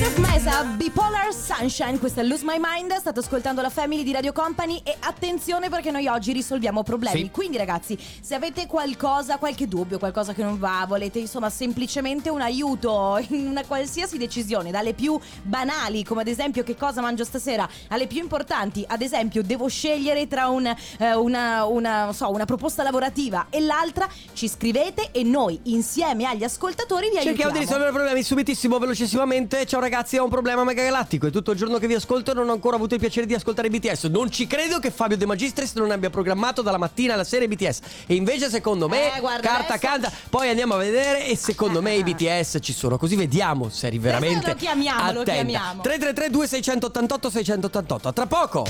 Mesa, 0.00 0.64
Bipolar 0.64 1.28
Sunshine, 1.34 1.98
questa 1.98 2.22
è 2.22 2.24
Lose 2.24 2.42
My 2.42 2.58
Mind, 2.58 2.90
state 2.94 3.18
ascoltando 3.18 3.60
la 3.60 3.68
Family 3.68 4.02
di 4.02 4.12
Radio 4.12 4.32
Company 4.32 4.80
e 4.82 4.96
attenzione 4.98 5.68
perché 5.68 5.90
noi 5.90 6.06
oggi 6.06 6.32
risolviamo 6.32 6.82
problemi. 6.82 7.24
Sì. 7.24 7.30
Quindi 7.30 7.58
ragazzi, 7.58 7.98
se 8.22 8.34
avete 8.34 8.66
qualcosa, 8.66 9.36
qualche 9.36 9.68
dubbio, 9.68 9.98
qualcosa 9.98 10.32
che 10.32 10.42
non 10.42 10.58
va, 10.58 10.86
volete 10.88 11.18
insomma 11.18 11.50
semplicemente 11.50 12.30
un 12.30 12.40
aiuto 12.40 13.22
in 13.28 13.46
una 13.46 13.62
qualsiasi 13.66 14.16
decisione, 14.16 14.70
dalle 14.70 14.94
più 14.94 15.20
banali 15.42 16.02
come 16.02 16.22
ad 16.22 16.28
esempio 16.28 16.62
che 16.62 16.76
cosa 16.76 17.02
mangio 17.02 17.24
stasera, 17.24 17.68
alle 17.88 18.06
più 18.06 18.20
importanti, 18.20 18.82
ad 18.88 19.02
esempio 19.02 19.42
devo 19.42 19.68
scegliere 19.68 20.26
tra 20.26 20.48
un, 20.48 20.64
eh, 20.64 21.14
una, 21.14 21.66
una, 21.66 22.10
so, 22.14 22.30
una 22.30 22.46
proposta 22.46 22.82
lavorativa 22.82 23.48
e 23.50 23.60
l'altra, 23.60 24.08
ci 24.32 24.48
scrivete 24.48 25.10
e 25.10 25.24
noi 25.24 25.60
insieme 25.64 26.24
agli 26.24 26.44
ascoltatori 26.44 27.10
vi 27.10 27.18
aiutiamo. 27.18 27.36
Cerchiamo 27.36 27.52
di 27.52 27.58
risolvere 27.58 27.92
problemi 27.92 28.22
subitissimo, 28.22 28.78
velocissimamente. 28.78 29.66
Ciao 29.66 29.80
ragazzi, 29.80 29.88
ho 30.18 30.24
un 30.24 30.30
problema 30.30 30.64
mega 30.64 30.82
galattico. 30.82 31.26
È 31.26 31.30
tutto 31.30 31.50
il 31.52 31.58
giorno 31.58 31.78
che 31.78 31.86
vi 31.86 31.94
ascolto 31.94 32.30
e 32.30 32.34
non 32.34 32.48
ho 32.48 32.52
ancora 32.52 32.76
avuto 32.76 32.94
il 32.94 33.00
piacere 33.00 33.26
di 33.26 33.34
ascoltare 33.34 33.68
i 33.68 33.70
BTS. 33.70 34.04
Non 34.04 34.30
ci 34.30 34.46
credo 34.46 34.78
che 34.78 34.90
Fabio 34.90 35.16
De 35.16 35.26
Magistris 35.26 35.74
non 35.74 35.90
abbia 35.90 36.10
programmato 36.10 36.62
dalla 36.62 36.78
mattina 36.78 37.14
alla 37.14 37.24
sera 37.24 37.44
i 37.44 37.48
BTS. 37.48 37.80
E 38.06 38.14
invece, 38.14 38.48
secondo 38.50 38.88
me, 38.88 39.16
Eh, 39.16 39.20
guarda, 39.20 39.48
carta 39.48 39.74
adesso- 39.74 39.86
canta. 39.92 40.12
Poi 40.28 40.48
andiamo 40.48 40.74
a 40.74 40.78
vedere. 40.78 41.26
E 41.26 41.36
secondo 41.36 41.82
me 41.82 41.94
i 41.94 42.02
BTS 42.02 42.58
ci 42.60 42.72
sono. 42.72 42.96
Così 42.98 43.16
vediamo 43.16 43.68
se 43.68 43.86
eri 43.88 43.98
veramente. 43.98 44.48
lo 44.48 44.54
chiamiamo, 44.54 45.00
lo 45.12 45.20
attenta. 45.20 45.32
chiamiamo. 45.32 45.82
333 45.82 46.30
2688 46.30 47.30
688 47.30 48.12
Tra 48.12 48.26
poco. 48.26 48.66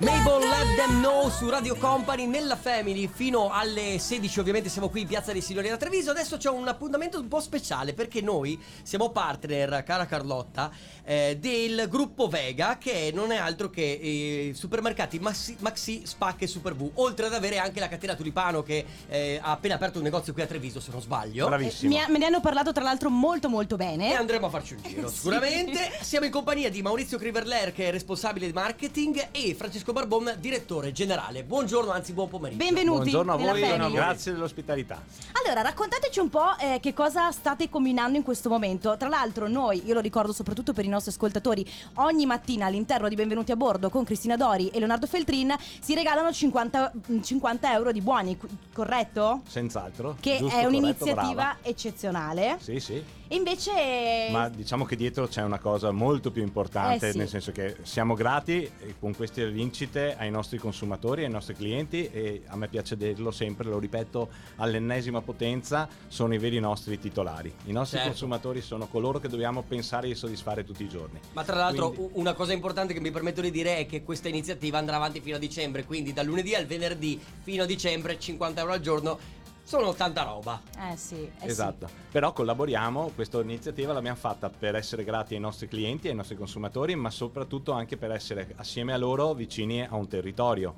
Mabel 0.00 0.46
Let 0.48 0.76
Them 0.76 1.00
Know 1.00 1.28
su 1.28 1.48
Radio 1.48 1.74
Company 1.74 2.26
nella 2.26 2.54
Family 2.54 3.10
fino 3.12 3.50
alle 3.50 3.98
16 3.98 4.38
ovviamente 4.38 4.68
siamo 4.68 4.88
qui 4.90 5.00
in 5.00 5.08
Piazza 5.08 5.32
dei 5.32 5.40
Signori 5.40 5.68
a 5.70 5.76
Treviso 5.76 6.12
adesso 6.12 6.36
c'è 6.36 6.48
un 6.50 6.68
appuntamento 6.68 7.18
un 7.18 7.26
po' 7.26 7.40
speciale 7.40 7.94
perché 7.94 8.20
noi 8.20 8.56
siamo 8.84 9.10
partner 9.10 9.82
cara 9.82 10.06
Carlotta 10.06 10.70
eh, 11.04 11.36
del 11.40 11.86
gruppo 11.88 12.28
Vega 12.28 12.78
che 12.78 13.10
non 13.12 13.32
è 13.32 13.38
altro 13.38 13.70
che 13.70 13.98
eh, 14.00 14.52
supermercati 14.54 15.18
Maxi, 15.18 15.56
Maxi 15.58 16.02
Spac 16.06 16.42
e 16.42 16.46
Super 16.46 16.76
V 16.76 16.90
oltre 16.94 17.26
ad 17.26 17.34
avere 17.34 17.58
anche 17.58 17.80
la 17.80 17.88
catena 17.88 18.14
Tulipano 18.14 18.62
che 18.62 18.84
eh, 19.08 19.40
ha 19.42 19.50
appena 19.50 19.74
aperto 19.74 19.98
un 19.98 20.04
negozio 20.04 20.32
qui 20.32 20.42
a 20.42 20.46
Treviso 20.46 20.78
se 20.78 20.92
non 20.92 21.00
sbaglio 21.00 21.48
Bravissimo. 21.48 21.92
Mi 21.92 22.00
ha- 22.00 22.08
me 22.08 22.18
ne 22.18 22.26
hanno 22.26 22.40
parlato 22.40 22.70
tra 22.70 22.84
l'altro 22.84 23.10
molto 23.10 23.48
molto 23.48 23.74
bene. 23.74 24.10
e 24.12 24.14
andremo 24.14 24.46
a 24.46 24.50
farci 24.50 24.74
un 24.74 24.82
giro 24.86 25.08
Sì. 25.10 25.16
sicuramente 25.16 25.90
siamo 26.02 26.24
in 26.26 26.30
compagnia 26.30 26.70
di 26.70 26.82
Maurizio 26.82 27.18
Criverler 27.18 27.72
che 27.72 27.88
è 27.88 27.90
responsabile 27.90 28.46
di 28.46 28.52
marketing 28.52 29.30
e 29.32 29.56
Francesco 29.56 29.86
Barbon 29.92 30.34
direttore 30.38 30.92
generale 30.92 31.44
buongiorno 31.44 31.90
anzi 31.90 32.12
buon 32.12 32.28
pomeriggio 32.28 32.64
Benvenuti 32.64 33.10
Buongiorno 33.10 33.32
a 33.32 33.36
voi, 33.36 33.60
Family. 33.62 33.92
grazie 33.92 34.32
dell'ospitalità. 34.32 35.02
Allora, 35.44 35.62
raccontateci 35.62 36.18
un 36.18 36.28
po' 36.28 36.56
eh, 36.60 36.78
che 36.80 36.92
cosa 36.92 37.30
state 37.30 37.68
combinando 37.68 38.16
in 38.16 38.22
questo 38.22 38.48
momento. 38.48 38.96
Tra 38.96 39.08
l'altro, 39.08 39.48
noi, 39.48 39.82
io 39.86 39.94
lo 39.94 40.00
ricordo 40.00 40.32
soprattutto 40.32 40.72
per 40.72 40.84
i 40.84 40.88
nostri 40.88 41.10
ascoltatori, 41.10 41.66
ogni 41.94 42.26
mattina 42.26 42.66
all'interno 42.66 43.08
di 43.08 43.14
Benvenuti 43.14 43.52
a 43.52 43.56
bordo 43.56 43.88
con 43.88 44.04
Cristina 44.04 44.36
Dori 44.36 44.68
e 44.68 44.78
Leonardo 44.78 45.06
Feltrin 45.06 45.54
si 45.80 45.94
regalano 45.94 46.32
50, 46.32 46.92
mm, 47.10 47.20
50 47.20 47.72
euro 47.72 47.92
di 47.92 48.00
buoni, 48.00 48.38
corretto? 48.72 49.42
Senz'altro. 49.46 50.16
Che 50.20 50.36
Giusto, 50.38 50.46
è 50.46 50.62
corretto, 50.62 50.68
un'iniziativa 50.68 51.32
brava. 51.32 51.56
eccezionale. 51.62 52.58
Sì, 52.60 52.80
sì. 52.80 53.02
E 53.30 53.36
invece. 53.36 54.28
Ma 54.30 54.48
diciamo 54.48 54.86
che 54.86 54.96
dietro 54.96 55.26
c'è 55.28 55.42
una 55.42 55.58
cosa 55.58 55.90
molto 55.90 56.30
più 56.30 56.42
importante, 56.42 57.08
Eh, 57.08 57.12
sì. 57.12 57.18
nel 57.18 57.28
senso 57.28 57.52
che 57.52 57.76
siamo 57.82 58.14
grati 58.14 58.62
eh, 58.80 58.94
con 58.98 59.14
queste 59.14 59.50
vincite 59.50 60.16
ai 60.16 60.30
nostri 60.30 60.56
consumatori, 60.56 61.24
ai 61.24 61.30
nostri 61.30 61.54
clienti 61.54 62.08
e 62.10 62.42
a 62.46 62.56
me 62.56 62.68
piace 62.68 62.96
dirlo 62.96 63.30
sempre, 63.30 63.68
lo 63.68 63.78
ripeto 63.78 64.28
all'ennesima 64.56 65.20
potenza, 65.20 65.86
sono 66.08 66.32
i 66.32 66.38
veri 66.38 66.58
nostri 66.58 66.98
titolari. 66.98 67.52
I 67.66 67.72
nostri 67.72 67.98
Certo. 67.98 68.12
consumatori 68.12 68.62
sono 68.62 68.86
coloro 68.86 69.18
che 69.18 69.28
dobbiamo 69.28 69.62
pensare 69.62 70.08
di 70.08 70.14
soddisfare 70.14 70.64
tutti 70.64 70.84
i 70.84 70.88
giorni. 70.88 71.18
Ma 71.34 71.44
tra 71.44 71.56
l'altro 71.56 71.90
Quindi- 71.90 72.12
una 72.14 72.32
cosa 72.32 72.54
importante 72.54 72.94
che 72.94 73.00
mi 73.00 73.10
permetto 73.10 73.42
di 73.42 73.50
dire 73.50 73.76
è 73.76 73.86
che 73.86 74.02
questa 74.04 74.28
iniziativa 74.28 74.78
andrà 74.78 74.96
avanti 74.96 75.20
fino 75.20 75.36
a 75.36 75.38
dicembre, 75.38 75.84
quindi 75.84 76.14
dal 76.14 76.24
lunedì 76.24 76.54
al 76.54 76.64
venerdì 76.64 77.20
fino 77.42 77.64
a 77.64 77.66
dicembre 77.66 78.18
50 78.18 78.60
euro 78.62 78.72
al 78.72 78.80
giorno 78.80 79.18
sono 79.68 79.92
tanta 79.92 80.22
roba. 80.22 80.62
Eh 80.78 80.96
sì, 80.96 81.24
eh 81.24 81.30
sì. 81.40 81.46
Esatto, 81.46 81.90
però 82.10 82.32
collaboriamo, 82.32 83.10
questa 83.14 83.38
iniziativa 83.42 83.92
l'abbiamo 83.92 84.16
fatta 84.16 84.48
per 84.48 84.74
essere 84.74 85.04
grati 85.04 85.34
ai 85.34 85.40
nostri 85.40 85.68
clienti, 85.68 86.08
ai 86.08 86.14
nostri 86.14 86.36
consumatori, 86.36 86.96
ma 86.96 87.10
soprattutto 87.10 87.72
anche 87.72 87.98
per 87.98 88.10
essere 88.10 88.54
assieme 88.56 88.94
a 88.94 88.96
loro 88.96 89.34
vicini 89.34 89.84
a 89.84 89.94
un 89.94 90.08
territorio. 90.08 90.74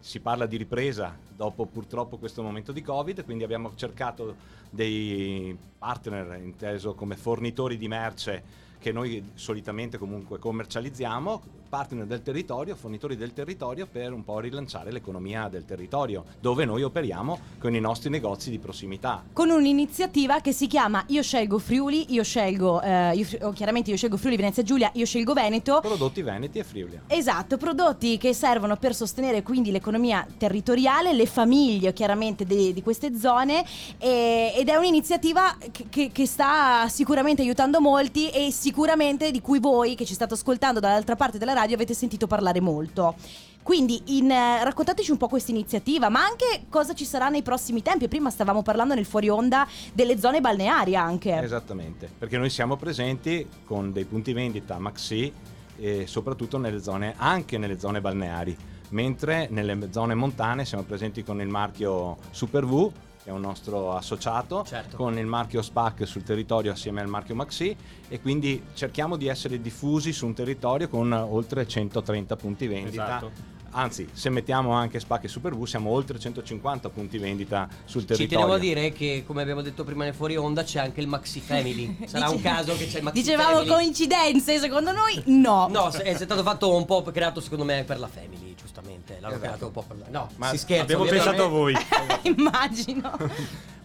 Si 0.00 0.18
parla 0.18 0.46
di 0.46 0.56
ripresa 0.56 1.16
dopo 1.36 1.66
purtroppo 1.66 2.18
questo 2.18 2.42
momento 2.42 2.72
di 2.72 2.82
Covid, 2.82 3.24
quindi 3.24 3.44
abbiamo 3.44 3.76
cercato 3.76 4.34
dei 4.70 5.56
partner 5.78 6.40
inteso 6.42 6.94
come 6.94 7.16
fornitori 7.16 7.76
di 7.76 7.86
merce 7.86 8.42
che 8.80 8.90
noi 8.90 9.30
solitamente 9.34 9.98
comunque 9.98 10.40
commercializziamo, 10.40 11.42
partner 11.72 12.04
del 12.04 12.20
territorio, 12.20 12.76
fornitori 12.76 13.16
del 13.16 13.32
territorio 13.32 13.86
per 13.90 14.12
un 14.12 14.24
po' 14.24 14.40
rilanciare 14.40 14.92
l'economia 14.92 15.48
del 15.48 15.64
territorio, 15.64 16.22
dove 16.38 16.66
noi 16.66 16.82
operiamo 16.82 17.38
con 17.58 17.74
i 17.74 17.80
nostri 17.80 18.10
negozi 18.10 18.50
di 18.50 18.58
prossimità. 18.58 19.22
Con 19.32 19.48
un'iniziativa 19.48 20.40
che 20.40 20.52
si 20.52 20.66
chiama 20.66 21.02
Io 21.06 21.22
scelgo 21.22 21.58
Friuli, 21.58 22.12
io 22.12 22.22
scelgo, 22.24 22.82
eh, 22.82 23.12
io- 23.14 23.52
chiaramente 23.52 23.88
io 23.88 23.96
scelgo 23.96 24.18
Friuli 24.18 24.36
Venezia 24.36 24.62
Giulia, 24.62 24.90
io 24.92 25.06
scelgo 25.06 25.32
Veneto. 25.32 25.80
Prodotti 25.80 26.20
Veneti 26.20 26.58
e 26.58 26.64
Friuli. 26.64 27.00
Esatto, 27.06 27.56
prodotti 27.56 28.18
che 28.18 28.34
servono 28.34 28.76
per 28.76 28.94
sostenere 28.94 29.42
quindi 29.42 29.70
l'economia 29.70 30.26
territoriale, 30.36 31.14
le 31.14 31.24
famiglie 31.24 31.94
chiaramente 31.94 32.44
de- 32.44 32.74
di 32.74 32.82
queste 32.82 33.16
zone 33.18 33.64
e- 33.96 34.52
ed 34.54 34.68
è 34.68 34.76
un'iniziativa 34.76 35.56
che, 35.70 35.86
che- 35.88 36.10
che 36.12 36.26
sta 36.26 36.86
sicuramente 36.90 37.40
aiutando 37.40 37.80
molti 37.80 38.28
e 38.28 38.50
sicuramente 38.50 39.30
di 39.30 39.40
cui 39.40 39.58
voi 39.58 39.94
che 39.94 40.04
ci 40.04 40.12
state 40.12 40.34
ascoltando 40.34 40.78
dall'altra 40.78 41.16
parte 41.16 41.38
della 41.38 41.54
radio 41.54 41.60
avete 41.70 41.94
sentito 41.94 42.26
parlare 42.26 42.60
molto. 42.60 43.14
Quindi 43.62 44.18
in, 44.18 44.30
eh, 44.30 44.64
raccontateci 44.64 45.12
un 45.12 45.18
po' 45.18 45.28
questa 45.28 45.52
iniziativa, 45.52 46.08
ma 46.08 46.24
anche 46.24 46.64
cosa 46.68 46.94
ci 46.94 47.04
sarà 47.04 47.28
nei 47.28 47.42
prossimi 47.42 47.80
tempi. 47.80 48.08
Prima 48.08 48.28
stavamo 48.28 48.62
parlando 48.62 48.94
nel 48.94 49.04
fuori 49.04 49.28
onda 49.28 49.68
delle 49.92 50.18
zone 50.18 50.40
balneari 50.40 50.96
anche. 50.96 51.40
Esattamente, 51.40 52.10
perché 52.18 52.38
noi 52.38 52.50
siamo 52.50 52.76
presenti 52.76 53.46
con 53.64 53.92
dei 53.92 54.04
punti 54.04 54.32
vendita 54.32 54.78
Maxi 54.78 55.32
e 55.76 56.06
soprattutto 56.06 56.58
nelle 56.58 56.82
zone, 56.82 57.14
anche 57.16 57.56
nelle 57.56 57.78
zone 57.78 58.00
balneari, 58.00 58.56
mentre 58.90 59.46
nelle 59.50 59.88
zone 59.92 60.14
montane 60.14 60.64
siamo 60.64 60.82
presenti 60.82 61.22
con 61.22 61.40
il 61.40 61.48
marchio 61.48 62.18
Super 62.30 62.66
V, 62.66 62.90
che 63.22 63.30
è 63.30 63.32
un 63.32 63.40
nostro 63.40 63.94
associato, 63.94 64.64
Certo. 64.64 64.96
con 64.96 65.16
il 65.16 65.26
marchio 65.26 65.62
SPAC 65.62 66.06
sul 66.06 66.22
territorio 66.24 66.72
assieme 66.72 67.00
al 67.00 67.08
marchio 67.08 67.34
Maxi 67.34 67.74
e 68.08 68.20
quindi 68.20 68.62
cerchiamo 68.74 69.16
di 69.16 69.28
essere 69.28 69.60
diffusi 69.60 70.12
su 70.12 70.26
un 70.26 70.34
territorio 70.34 70.88
con 70.88 71.12
oltre 71.12 71.66
130 71.66 72.36
punti 72.36 72.66
vendita. 72.66 73.04
Esatto. 73.16 73.30
Anzi, 73.74 74.06
se 74.12 74.28
mettiamo 74.28 74.72
anche 74.72 75.00
SPAC 75.00 75.24
e 75.24 75.28
Super 75.28 75.54
V 75.54 75.64
siamo 75.64 75.90
oltre 75.90 76.18
150 76.18 76.90
punti 76.90 77.16
vendita 77.16 77.66
sul 77.84 78.02
Ci 78.02 78.06
territorio. 78.08 78.36
tenevo 78.38 78.54
a 78.54 78.58
dire 78.58 78.92
che, 78.92 79.24
come 79.26 79.40
abbiamo 79.40 79.62
detto 79.62 79.82
prima 79.82 80.04
nel 80.04 80.12
fuori 80.14 80.36
onda, 80.36 80.62
c'è 80.62 80.78
anche 80.78 81.00
il 81.00 81.06
Maxi 81.08 81.40
Family. 81.40 81.96
Sarà 82.06 82.28
un 82.28 82.36
Dice- 82.36 82.48
caso 82.48 82.76
che 82.76 82.86
c'è 82.86 82.98
il 82.98 83.04
Maxi 83.04 83.20
Dicevamo 83.22 83.50
Family. 83.56 83.68
coincidenze, 83.70 84.58
secondo 84.58 84.92
noi 84.92 85.22
no. 85.26 85.68
No, 85.70 85.90
se- 85.90 86.02
è 86.02 86.14
stato 86.14 86.42
fatto 86.42 86.74
un 86.74 86.84
po' 86.84 87.02
creato 87.02 87.40
secondo 87.40 87.64
me 87.64 87.82
per 87.84 87.98
la 87.98 88.08
Family, 88.08 88.54
giustamente. 88.60 89.14
L'hanno 89.20 89.36
Esatto. 89.36 89.40
creato 89.40 89.66
un 89.66 89.72
po' 89.72 89.84
per 89.88 89.96
la. 89.98 90.04
No, 90.10 90.28
Ma 90.36 90.48
si 90.50 90.58
scherza. 90.58 90.82
Abbiamo 90.82 91.02
ovviamente. 91.04 91.30
pensato 91.30 91.48
a 91.48 91.50
voi. 91.50 91.74
Immagino. 92.36 93.16
Dai, 93.18 93.28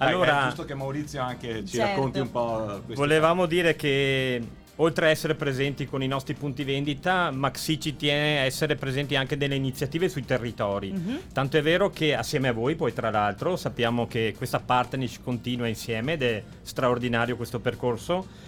Allora- 0.10 0.42
è 0.42 0.46
giusto 0.48 0.66
che 0.66 0.74
Maurizio 0.74 1.22
anche 1.22 1.66
ci 1.66 1.78
Certo. 1.78 1.92
racconti 1.96 2.20
un 2.20 2.30
po' 2.32 2.82
questo. 2.86 2.94
Volevamo 2.96 3.46
dire 3.46 3.76
che 3.78 4.42
oltre 4.78 5.08
a 5.08 5.10
essere 5.10 5.36
presenti 5.36 5.86
con 5.86 6.04
i 6.04 6.08
nostri 6.08 6.34
punti 6.34 6.64
vendita, 6.64 7.32
Maxi 7.32 7.80
ci 7.80 7.96
tiene 7.96 8.40
a 8.40 8.44
essere 8.44 8.76
presenti 8.76 9.16
anche 9.16 9.38
delle 9.38 9.56
iniziative 9.56 10.10
sui 10.10 10.26
territori. 10.26 10.92
Mhm. 10.92 11.20
Tanto 11.34 11.58
è 11.58 11.62
vero 11.62 11.90
che 11.90 12.16
assieme 12.16 12.50
a 12.50 12.54
voi, 12.54 12.76
poi 12.76 12.94
tra 12.94 13.10
l'altro, 13.10 13.56
sappiamo 13.56 14.08
che 14.08 14.34
questa 14.38 14.60
partnership 14.60 15.24
continua 15.24 15.68
insieme 15.68 16.14
ed 16.14 16.24
è 16.24 16.44
straordinario 16.62 17.36
questo 17.36 17.60
percorso. 17.60 18.46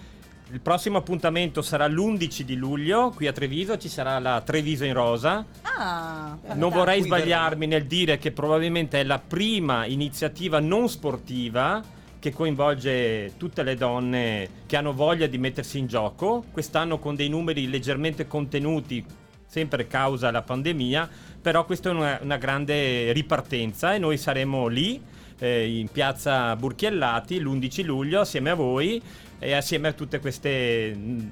Il 0.52 0.62
prossimo 0.62 0.98
appuntamento 0.98 1.62
sarà 1.62 1.88
l'11 1.88 2.42
di 2.42 2.56
luglio, 2.56 3.12
qui 3.12 3.28
a 3.28 3.32
Treviso 3.32 3.78
ci 3.78 3.88
sarà 3.88 4.18
la 4.18 4.42
Treviso 4.42 4.84
in 4.84 4.94
Rosa. 4.94 5.46
Ah, 5.62 6.36
Non 6.56 6.72
vorrei 6.72 7.04
sbagliarmi 7.04 7.68
nel 7.68 7.86
dire 7.86 8.18
che 8.18 8.32
probabilmente 8.32 9.00
è 9.00 9.04
la 9.04 9.20
prima 9.20 9.86
iniziativa 9.86 10.60
non 10.60 10.90
sportiva 10.90 11.84
che 12.20 12.32
coinvolge 12.32 13.34
tutte 13.38 13.64
le 13.64 13.76
donne 13.76 14.50
che 14.66 14.76
hanno 14.76 14.94
voglia 14.94 15.28
di 15.28 15.38
mettersi 15.38 15.78
in 15.80 15.88
gioco. 15.88 16.44
Quest'anno 16.52 17.00
con 17.00 17.16
dei 17.16 17.30
numeri 17.30 17.70
leggermente 17.70 18.28
contenuti, 18.28 19.04
sempre 19.46 19.88
causa 19.88 20.30
la 20.30 20.42
pandemia, 20.42 21.10
però 21.42 21.66
questa 21.66 21.90
è 21.90 21.94
una, 21.94 22.20
una 22.22 22.38
grande 22.38 23.12
ripartenza 23.14 23.96
e 23.96 23.98
noi 23.98 24.18
saremo 24.18 24.68
lì 24.68 25.02
eh, 25.40 25.80
in 25.80 25.88
piazza 25.88 26.56
Burchiellati 26.56 27.40
l'11 27.40 27.86
luglio 27.86 28.22
assieme 28.22 28.52
a 28.52 28.56
voi 28.56 29.02
e 29.40 29.54
assieme 29.54 29.88
a 29.88 29.94
tutte 29.94 30.20
queste 30.20 30.94
mh, 30.94 31.32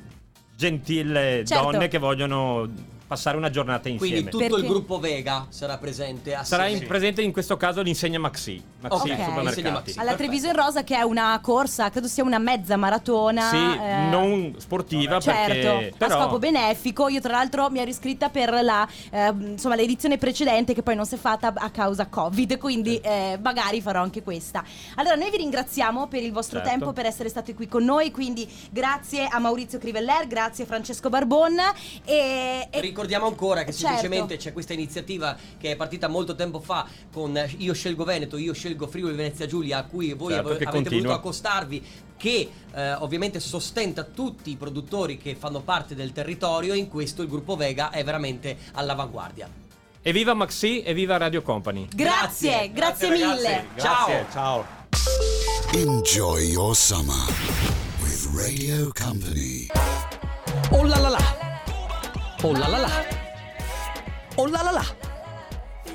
gentile 0.55 1.43
Certo. 1.45 1.71
donne 1.71 1.87
che 1.89 1.97
vogliono 1.97 2.95
passare 3.07 3.37
una 3.37 3.49
giornata 3.49 3.87
insieme. 3.89 4.13
Quindi 4.15 4.29
tutto 4.31 4.43
Perché? 4.45 4.61
il 4.61 4.67
gruppo 4.67 4.99
Vega 4.99 5.45
sarà 5.49 5.77
presente 5.77 6.37
Sarà 6.43 6.63
assieme. 6.63 6.81
in- 6.83 6.87
presente 6.87 7.21
in 7.21 7.31
questo 7.31 7.55
caso 7.57 7.81
l'insegna 7.81 8.19
Maxi, 8.19 8.61
Maxi 8.81 9.11
Ok. 9.11 9.23
supermercati. 9.23 9.71
Maxi. 9.71 9.99
Alla 9.99 10.15
Treviso 10.15 10.47
in 10.47 10.55
Rosa 10.55 10.83
che 10.83 10.95
è 10.97 11.01
una 11.03 11.39
corsa, 11.41 11.89
credo 11.89 12.07
sia 12.07 12.23
una 12.23 12.37
mezza 12.37 12.75
maratona. 12.75 13.49
Sì, 13.49 13.55
eh, 13.55 14.09
non 14.09 14.55
sportiva 14.57 15.19
Certo, 15.19 15.53
perché 15.53 15.91
a 15.93 15.95
però 15.97 16.21
scopo 16.23 16.39
benefico. 16.39 17.07
Io, 17.07 17.21
tra 17.21 17.31
l'altro, 17.33 17.69
mi 17.69 17.79
ero 17.79 17.89
iscritta 17.89 18.29
per 18.29 18.51
la, 18.61 18.87
eh, 19.11 19.27
insomma, 19.29 19.75
l'edizione 19.75 20.17
precedente, 20.17 20.73
che 20.73 20.83
poi 20.83 20.95
non 20.95 21.05
si 21.05 21.15
è 21.15 21.17
fatta 21.17 21.53
a 21.55 21.69
causa 21.69 22.07
Covid. 22.07 22.57
Quindi, 22.57 22.97
eh, 22.97 23.39
magari 23.41 23.81
farò 23.81 24.01
anche 24.01 24.21
questa. 24.21 24.63
Allora, 24.95 25.15
noi 25.15 25.29
vi 25.29 25.37
ringraziamo 25.37 26.07
per 26.07 26.23
il 26.23 26.31
vostro 26.33 26.57
Certo. 26.59 26.71
tempo, 26.73 26.93
per 26.93 27.05
essere 27.05 27.29
stati 27.29 27.53
qui 27.53 27.67
con 27.67 27.83
noi. 27.85 28.11
Quindi, 28.11 28.47
grazie 28.69 29.27
a 29.27 29.39
Maurizio 29.39 29.79
Criveller, 29.79 30.27
grazie 30.27 30.65
a 30.65 30.67
Francesco 30.67 31.09
Barbon. 31.09 31.55
E, 32.03 32.67
e- 32.69 32.79
Ricordiamo 32.97 33.27
ancora 33.27 33.63
che 33.63 33.71
Certo. 33.73 33.85
semplicemente 33.95 34.37
c'è 34.37 34.53
questa 34.53 34.73
iniziativa 34.73 35.37
che 35.59 35.69
è 35.69 35.75
partita 35.75 36.07
molto 36.07 36.33
tempo 36.33 36.59
fa 36.59 36.87
con 37.13 37.39
Io 37.57 37.71
scelgo 37.73 38.03
Veneto, 38.03 38.37
io 38.37 38.53
scelgo 38.53 38.87
Friuli 38.87 39.13
Venezia 39.15 39.45
Giulia 39.45 39.77
a 39.77 39.83
cui 39.83 40.13
voi 40.13 40.31
Certo, 40.33 40.47
che 40.47 40.53
avete 40.55 40.71
continua. 40.71 40.97
voluto 41.01 41.13
accostarvi 41.19 41.85
che 42.17 42.49
eh, 42.73 42.93
ovviamente 42.93 43.39
sostenta 43.39 44.01
tutti 44.03 44.49
i 44.49 44.55
produttori 44.55 45.19
che 45.19 45.35
fanno 45.35 45.59
parte 45.61 45.93
del 45.93 46.11
territorio 46.11 46.73
e 46.73 46.77
in 46.77 46.89
questo 46.89 47.21
il 47.21 47.27
gruppo 47.27 47.55
Vega 47.55 47.91
è 47.91 48.03
veramente 48.03 48.57
all'avanguardia. 48.73 49.47
evviva 50.01 50.33
Maxi, 50.33 50.81
evviva 50.83 51.17
Radio 51.17 51.43
Company. 51.43 51.87
grazie, 51.93 52.71
grazie, 52.73 53.09
ragazzi. 53.09 53.35
mille. 53.41 53.65
Grazie, 53.75 54.25
ciao. 54.31 54.65
Enjoy 55.73 56.43
your 56.49 56.75
summer 56.75 57.27
with 58.01 58.27
Radio 58.33 58.89
Company. 58.99 59.67
Oh 60.71 60.83
la 60.83 60.97
la 60.97 61.09
la! 61.09 61.46
Oh 62.43 62.53
la 62.53 62.67
la 62.67 62.77
la! 62.77 62.89
Oh 64.35 64.45
la 64.45 64.61
la 64.61 64.71
la! 64.71 65.06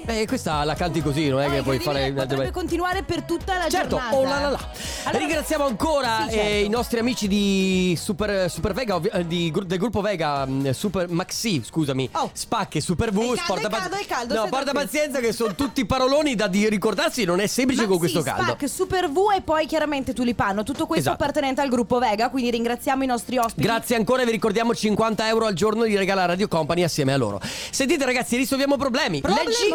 Eh, 0.05 0.27
questa 0.27 0.65
la 0.65 0.75
canti 0.75 1.01
così, 1.01 1.29
non 1.29 1.41
è 1.41 1.47
No, 1.49 1.55
che 1.55 1.63
puoi 1.63 1.79
fare... 1.79 2.13
potrebbe 2.13 2.51
continuare 2.51 3.03
per 3.05 3.23
tutta 3.23 3.57
la 3.57 3.69
Certo, 3.69 3.97
giornata. 3.97 4.17
oh 4.17 4.23
la 4.25 4.29
la 4.41 4.49
la. 4.51 4.59
Allora- 5.05 5.19
Ringraziamo 5.19 5.65
ancora 5.65 6.25
Sì, 6.29 6.35
certo. 6.35 6.47
eh, 6.49 6.65
i 6.65 6.69
nostri 6.69 6.99
amici 6.99 7.29
di 7.29 7.97
Super, 8.01 8.51
Super 8.51 8.73
Vega, 8.73 8.97
ovvi- 8.97 9.11
eh, 9.13 9.27
di 9.27 9.51
gru- 9.51 9.65
del 9.65 9.79
gruppo 9.79 10.01
Vega, 10.01 10.45
mh, 10.45 10.71
Super 10.73 11.09
Maxi, 11.09 11.63
scusami, 11.65 12.09
Oh. 12.13 12.31
Spacche, 12.33 12.81
Super 12.81 13.11
V, 13.13 13.19
caldo, 13.19 13.37
Sporta 13.37 13.67
è 13.69 13.71
caldo, 13.71 13.97
è 13.97 14.07
caldo, 14.07 14.35
No, 14.35 14.41
stai 14.41 14.51
porta 14.51 14.71
tranquillo. 14.71 14.73
pazienza 14.87 15.21
che 15.21 15.33
sono 15.33 15.55
tutti 15.55 15.87
paroloni 15.87 16.35
da 16.35 16.49
di 16.49 16.69
ricordarsi, 16.69 17.25
non 17.25 17.41
è 17.41 17.47
semplice 17.47 17.87
con 17.87 17.99
questo 17.99 18.23
caldo. 18.23 18.43
Spac, 18.43 18.69
Super 18.69 19.09
V 19.11 19.19
e 19.37 19.41
poi 19.43 19.67
chiaramente 19.67 20.13
Tulipano. 20.13 20.63
Tutto 20.65 20.87
questo 20.87 21.09
Esatto. 21.11 21.23
appartenente 21.23 21.61
al 21.61 21.69
gruppo 21.69 21.99
Vega, 21.99 22.29
quindi 22.29 22.51
ringraziamo 22.51 23.03
i 23.05 23.07
nostri 23.07 23.39
ospiti. 23.39 23.63
Grazie 23.67 23.97
ancora 23.97 24.23
e 24.23 24.25
vi 24.25 24.33
ricordiamo 24.33 24.75
50 24.75 25.29
euro 25.29 25.47
al 25.47 25.55
giorno 25.55 25.85
di 25.85 25.97
regala 25.97 26.25
Radio 26.27 26.49
Company 26.49 26.83
assieme 26.83 27.13
a 27.13 27.17
loro. 27.17 27.41
Sentite 27.71 28.05
ragazzi, 28.05 28.37
risolviamo 28.37 28.77
problemi. 28.77 29.21
Leggi... 29.25 29.69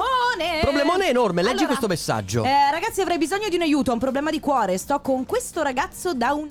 Problemone 0.62 1.10
enorme, 1.10 1.42
leggi 1.42 1.64
Allora, 1.64 1.68
questo 1.68 1.88
messaggio. 1.88 2.44
eh, 2.44 2.72
ragazzi, 2.72 3.02
avrei 3.02 3.18
bisogno 3.18 3.50
di 3.50 3.56
un 3.56 3.62
aiuto, 3.62 3.92
ho 3.92 3.94
un 3.94 4.00
problema 4.00 4.32
di 4.32 4.40
cuore. 4.40 4.78
Sto 4.78 5.00
con 5.02 5.26
questo 5.26 5.62
ragazzo 5.62 6.14
da 6.14 6.34
un 6.34 6.50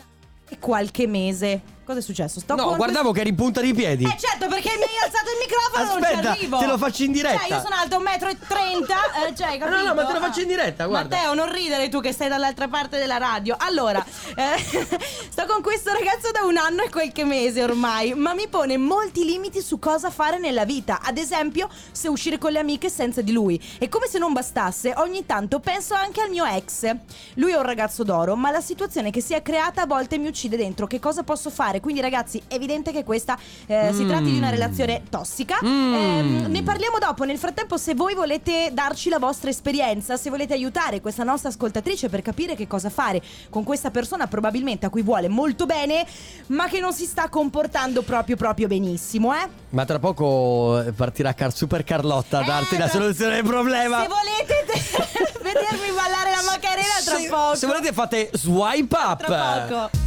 qualche 0.58 1.06
mese. 1.06 1.74
Cosa 1.86 2.00
è 2.00 2.02
successo? 2.02 2.40
Sto 2.40 2.56
no, 2.56 2.64
con 2.64 2.76
guardavo 2.78 3.12
che 3.12 3.20
eri 3.20 3.28
in 3.28 3.36
punta 3.36 3.60
di 3.60 3.72
piedi. 3.72 4.02
Eh 4.02 4.16
certo, 4.18 4.48
perché 4.48 4.70
mi 4.76 4.82
hai 4.82 5.04
alzato 5.04 5.30
il 5.30 5.38
microfono 5.38 5.84
non 5.94 6.02
Aspetta, 6.02 6.20
ci 6.20 6.26
arrivo. 6.26 6.58
te 6.58 6.66
lo 6.66 6.78
faccio 6.78 7.02
in 7.04 7.12
diretta. 7.12 7.38
Cioè, 7.38 7.56
io 7.56 7.60
sono 7.62 7.74
alta 7.76 7.96
1,30 7.98 8.02
m, 8.02 9.28
eh, 9.28 9.36
cioè, 9.36 9.46
hai 9.46 9.58
No, 9.58 9.66
no, 9.66 9.70
capito? 9.70 9.94
ma 9.94 10.04
te 10.04 10.12
lo 10.12 10.18
faccio 10.18 10.40
in 10.40 10.48
diretta, 10.48 10.86
guarda. 10.86 11.14
Matteo, 11.16 11.34
non 11.34 11.52
ridere 11.52 11.88
tu 11.88 12.00
che 12.00 12.10
stai 12.10 12.28
dall'altra 12.28 12.66
parte 12.66 12.98
della 12.98 13.18
radio. 13.18 13.54
Allora, 13.56 14.04
eh, 14.34 14.58
sto 15.30 15.46
con 15.46 15.62
questo 15.62 15.92
ragazzo 15.92 16.32
da 16.32 16.42
un 16.42 16.56
anno 16.56 16.82
e 16.82 16.90
qualche 16.90 17.24
mese 17.24 17.62
ormai, 17.62 18.14
ma 18.14 18.34
mi 18.34 18.48
pone 18.48 18.76
molti 18.76 19.24
limiti 19.24 19.62
su 19.62 19.78
cosa 19.78 20.10
fare 20.10 20.40
nella 20.40 20.64
vita. 20.64 20.98
Ad 21.00 21.18
esempio, 21.18 21.68
se 21.92 22.08
uscire 22.08 22.36
con 22.36 22.50
le 22.50 22.58
amiche 22.58 22.90
senza 22.90 23.22
di 23.22 23.30
lui. 23.30 23.62
E 23.78 23.88
come 23.88 24.08
se 24.08 24.18
non 24.18 24.32
bastasse, 24.32 24.92
ogni 24.96 25.24
tanto 25.24 25.60
penso 25.60 25.94
anche 25.94 26.20
al 26.20 26.30
mio 26.30 26.44
ex. 26.46 26.92
Lui 27.34 27.52
è 27.52 27.56
un 27.56 27.62
ragazzo 27.62 28.02
d'oro, 28.02 28.34
ma 28.34 28.50
la 28.50 28.60
situazione 28.60 29.12
che 29.12 29.20
si 29.20 29.34
è 29.34 29.42
creata 29.42 29.82
a 29.82 29.86
volte 29.86 30.18
mi 30.18 30.26
uccide 30.26 30.56
dentro. 30.56 30.88
Che 30.88 30.98
cosa 30.98 31.22
posso 31.22 31.48
fare? 31.48 31.75
Quindi, 31.80 32.00
ragazzi, 32.00 32.40
è 32.48 32.54
evidente 32.54 32.92
che 32.92 33.04
questa 33.04 33.38
eh, 33.66 33.90
si 33.92 34.04
Mm. 34.04 34.08
tratti 34.08 34.30
di 34.30 34.36
una 34.36 34.50
relazione 34.50 35.02
tossica. 35.10 35.58
Mm. 35.64 35.94
Ehm, 35.94 36.44
ne 36.48 36.62
parliamo 36.62 36.98
dopo. 36.98 37.24
Nel 37.24 37.38
frattempo, 37.38 37.76
se 37.76 37.94
voi 37.94 38.14
volete 38.14 38.70
darci 38.72 39.08
la 39.08 39.18
vostra 39.18 39.50
esperienza, 39.50 40.16
se 40.16 40.30
volete 40.30 40.52
aiutare 40.54 41.00
questa 41.00 41.24
nostra 41.24 41.48
ascoltatrice 41.50 42.08
per 42.08 42.22
capire 42.22 42.54
che 42.54 42.66
cosa 42.66 42.90
fare 42.90 43.22
con 43.50 43.64
questa 43.64 43.90
persona, 43.90 44.26
probabilmente 44.26 44.86
a 44.86 44.90
cui 44.90 45.02
vuole 45.02 45.28
molto 45.28 45.66
bene, 45.66 46.06
ma 46.48 46.68
che 46.68 46.80
non 46.80 46.92
si 46.92 47.04
sta 47.06 47.28
comportando 47.28 48.02
proprio 48.02 48.36
proprio 48.36 48.66
benissimo, 48.68 49.32
eh? 49.34 49.48
Ma 49.70 49.84
tra 49.84 49.98
poco 49.98 50.80
eh, 50.82 50.92
partirà 50.92 51.32
Car- 51.34 51.54
Super 51.54 51.84
Carlotta 51.84 52.38
a 52.38 52.42
Eh, 52.42 52.46
darti 52.46 52.76
la 52.76 52.88
tra- 52.88 53.00
soluzione 53.00 53.34
del 53.36 53.44
problema. 53.44 54.02
Se 54.02 54.08
volete 54.08 54.64
vedermi 55.42 55.88
ballare 55.94 56.30
la 56.30 56.42
Macarena 56.50 56.94
tra 57.04 57.16
Se- 57.18 57.28
poco. 57.28 57.54
Se 57.54 57.66
volete 57.66 57.92
fate 57.92 58.30
swipe 58.32 58.96
up. 58.96 59.24
Tra 59.24 59.66
poco. 59.68 60.05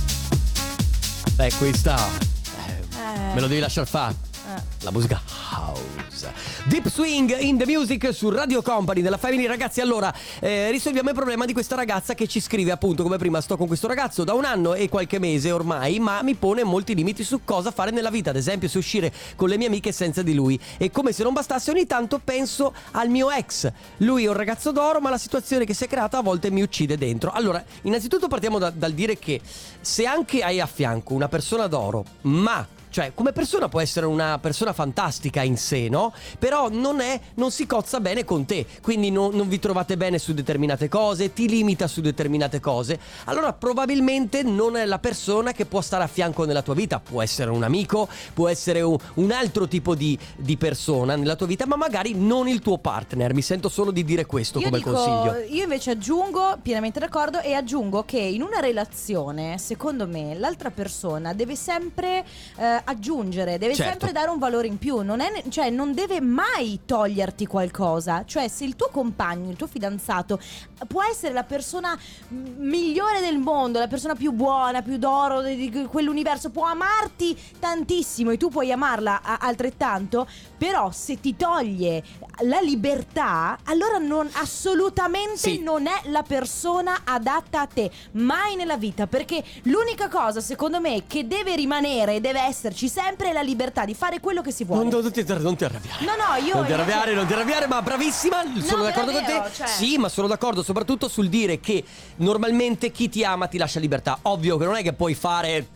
Eh, 1.40 1.52
questa 1.58 1.96
Eh. 1.98 3.34
me 3.34 3.40
lo 3.40 3.48
devi 3.48 3.62
lasciar 3.62 3.88
fare. 3.88 4.29
Eh. 4.50 4.62
La 4.82 4.90
musica 4.90 5.22
house. 5.52 6.34
Deep 6.66 6.90
Swing 6.90 7.38
in 7.40 7.56
the 7.56 7.68
Music 7.68 8.12
su 8.12 8.30
Radio 8.30 8.64
Company 8.64 9.02
della 9.02 9.18
Family. 9.18 9.46
Ragazzi, 9.46 9.80
allora 9.80 10.12
eh, 10.40 10.72
risolviamo 10.72 11.10
il 11.10 11.16
problema 11.16 11.46
di 11.46 11.54
questa 11.54 11.76
ragazza 11.76 12.16
che 12.16 12.28
ci 12.28 12.40
scrive 12.40 12.72
appunto 12.72 13.04
come 13.04 13.18
prima 13.18 13.42
sto 13.42 13.58
con 13.58 13.68
questo 13.68 13.86
ragazzo 13.86 14.24
da 14.24 14.34
un 14.34 14.46
anno 14.46 14.74
e 14.74 14.90
qualche 14.90 15.20
mese 15.20 15.52
ormai, 15.52 16.00
ma 16.00 16.24
mi 16.24 16.34
pone 16.34 16.64
molti 16.64 16.96
limiti 16.96 17.24
su 17.24 17.42
cosa 17.44 17.70
fare 17.70 17.92
nella 17.92 18.10
vita, 18.10 18.32
ad 18.32 18.38
esempio 18.38 18.68
se 18.68 18.80
uscire 18.80 19.14
con 19.36 19.50
le 19.50 19.58
mie 19.58 19.68
amiche 19.68 19.92
senza 19.92 20.24
di 20.24 20.34
lui. 20.34 20.60
E 20.78 20.90
come 20.90 21.12
se 21.12 21.22
non 21.22 21.34
bastasse 21.34 21.70
ogni 21.70 21.86
tanto 21.86 22.20
penso 22.24 22.74
al 22.94 23.10
mio 23.10 23.30
ex. 23.30 23.72
Lui 23.98 24.24
è 24.24 24.30
un 24.30 24.36
ragazzo 24.36 24.72
d'oro, 24.72 25.00
ma 25.00 25.12
la 25.12 25.20
situazione 25.20 25.64
che 25.64 25.76
si 25.76 25.84
è 25.84 25.88
creata 25.88 26.18
a 26.18 26.22
volte 26.24 26.50
mi 26.50 26.64
uccide 26.64 26.98
dentro. 26.98 27.30
Allora, 27.30 27.64
innanzitutto 27.84 28.28
partiamo 28.28 28.58
da- 28.58 28.72
dal 28.72 28.94
dire 28.94 29.20
che 29.20 29.42
se 29.80 30.08
anche 30.08 30.42
hai 30.42 30.60
a 30.60 30.66
fianco 30.66 31.14
una 31.14 31.28
persona 31.28 31.68
d'oro, 31.68 32.04
ma 32.22 32.78
cioè, 32.90 33.14
come 33.14 33.32
persona 33.32 33.70
può 33.70 33.80
essere 33.80 34.06
una 34.06 34.38
persona 34.40 34.74
fantastica 34.74 35.42
in 35.42 35.58
sé, 35.58 35.90
no? 35.90 36.14
Però 36.38 36.70
non 36.70 37.02
è, 37.02 37.20
non 37.36 37.52
si 37.52 37.66
cozza 37.66 38.00
bene 38.00 38.24
con 38.24 38.46
te. 38.46 38.66
Quindi 38.82 39.12
non, 39.12 39.36
non 39.36 39.48
vi 39.48 39.60
trovate 39.60 39.96
bene 39.98 40.18
su 40.18 40.34
determinate 40.34 40.90
cose, 40.90 41.34
ti 41.34 41.48
limita 41.48 41.88
su 41.88 42.02
determinate 42.02 42.60
cose. 42.60 43.00
Allora, 43.26 43.54
probabilmente 43.54 44.44
non 44.44 44.76
è 44.76 44.86
la 44.86 45.00
persona 45.00 45.52
che 45.52 45.66
può 45.66 45.82
stare 45.82 46.04
a 46.04 46.08
fianco 46.08 46.46
nella 46.46 46.62
tua 46.62 46.74
vita. 46.74 47.00
Può 47.00 47.22
essere 47.22 47.52
un 47.52 47.64
amico, 47.64 48.08
può 48.34 48.48
essere 48.48 48.82
un, 48.82 48.98
un 49.16 49.32
altro 49.32 49.68
tipo 49.68 49.96
di, 49.96 50.18
di 50.36 50.58
persona 50.58 51.16
nella 51.16 51.36
tua 51.36 51.48
vita, 51.48 51.66
ma 51.66 51.76
magari 51.76 52.14
non 52.16 52.48
il 52.48 52.60
tuo 52.60 52.78
partner. 52.80 53.34
Mi 53.34 53.42
sento 53.42 53.70
solo 53.70 53.92
di 53.92 54.04
dire 54.04 54.26
questo 54.26 54.60
Io 54.60 54.66
come 54.66 54.78
dico, 54.78 54.92
consiglio. 54.92 55.46
io 55.48 55.64
invece 55.64 55.92
aggiungo, 55.92 56.58
pienamente 56.62 57.00
d'accordo, 57.00 57.40
e 57.42 57.54
aggiungo 57.54 58.04
che 58.04 58.20
in 58.20 58.42
una 58.42 58.60
relazione, 58.60 59.58
secondo 59.58 60.08
me, 60.08 60.34
l'altra 60.34 60.72
persona 60.72 61.34
deve 61.34 61.56
sempre 61.56 62.26
eh, 62.58 62.79
aggiungere, 62.84 63.58
deve 63.58 63.76
Certo. 63.76 63.92
sempre 63.92 64.12
dare 64.12 64.30
un 64.30 64.40
valore 64.40 64.68
in 64.68 64.78
più, 64.78 65.02
non, 65.02 65.20
è, 65.22 65.44
cioè 65.50 65.70
non 65.70 65.94
deve 65.94 66.22
mai 66.22 66.80
toglierti 66.86 67.46
qualcosa. 67.46 68.24
Cioè 68.26 68.48
se 68.48 68.64
il 68.66 68.76
tuo 68.76 68.90
compagno, 68.92 69.50
il 69.50 69.56
tuo 69.56 69.68
fidanzato 69.68 70.40
può 70.88 71.04
essere 71.04 71.34
la 71.34 71.44
persona 71.44 71.98
migliore 72.30 73.20
del 73.22 73.38
mondo, 73.38 73.80
la 73.80 73.88
persona 73.88 74.16
più 74.16 74.32
buona, 74.32 74.82
più 74.82 74.98
d'oro 74.98 75.42
di 75.42 75.58
di 75.70 75.86
quell'universo, 75.86 76.50
può 76.52 76.66
amarti 76.66 77.38
tantissimo 77.60 78.32
e 78.32 78.38
tu 78.38 78.50
puoi 78.50 78.72
amarla 78.72 79.22
a- 79.22 79.38
altrettanto, 79.42 80.28
però 80.58 80.92
se 80.92 81.20
ti 81.20 81.36
toglie 81.36 82.04
la 82.44 82.60
libertà, 82.62 83.58
allora 83.66 83.98
non, 83.98 84.30
assolutamente 84.34 85.38
Sì. 85.38 85.60
non 85.62 85.88
è 85.88 86.02
la 86.10 86.24
persona 86.24 87.02
adatta 87.04 87.62
a 87.62 87.66
te, 87.68 87.92
mai 88.12 88.56
nella 88.56 88.78
vita, 88.78 89.08
perché 89.08 89.44
l'unica 89.64 90.08
cosa 90.08 90.40
secondo 90.40 90.80
me 90.80 91.04
che 91.08 91.28
deve 91.28 91.56
rimanere 91.56 92.16
e 92.16 92.22
deve 92.22 92.40
esserci 92.70 92.88
sempre 92.88 93.34
la 93.34 93.42
libertà 93.42 93.84
di 93.84 93.94
fare 93.94 94.20
quello 94.20 94.42
che 94.42 94.52
si 94.52 94.64
vuole. 94.64 94.84
Non, 94.90 95.02
non 95.02 95.12
ti, 95.12 95.26
non 95.28 95.56
ti 95.56 95.64
arrabbiare. 95.64 96.06
No, 96.06 96.12
no, 96.16 96.46
io 96.46 96.56
Non 96.56 96.66
ti 96.66 96.74
arrabbiare, 96.74 97.14
non 97.14 97.26
ti 97.28 97.34
arrabbiare, 97.34 97.68
ma 97.68 97.82
bravissima. 97.82 98.44
sono 98.64 98.84
d'accordo 98.84 99.12
con 99.12 99.24
te. 99.24 99.42
cioè- 99.54 99.68
Sì, 99.68 99.98
ma 99.98 100.08
sono 100.10 100.28
d'accordo 100.28 100.64
soprattutto 100.64 101.08
sul 101.08 101.28
dire 101.30 101.60
che 101.60 101.84
normalmente 102.18 102.92
chi 102.92 103.10
ti 103.10 103.24
ama 103.24 103.48
ti 103.48 103.58
lascia 103.58 103.80
libertà. 103.80 104.20
Ovvio 104.24 104.58
che 104.58 104.66
non 104.66 104.76
è 104.76 104.84
che 104.84 104.94
puoi 104.94 105.16
fare 105.16 105.68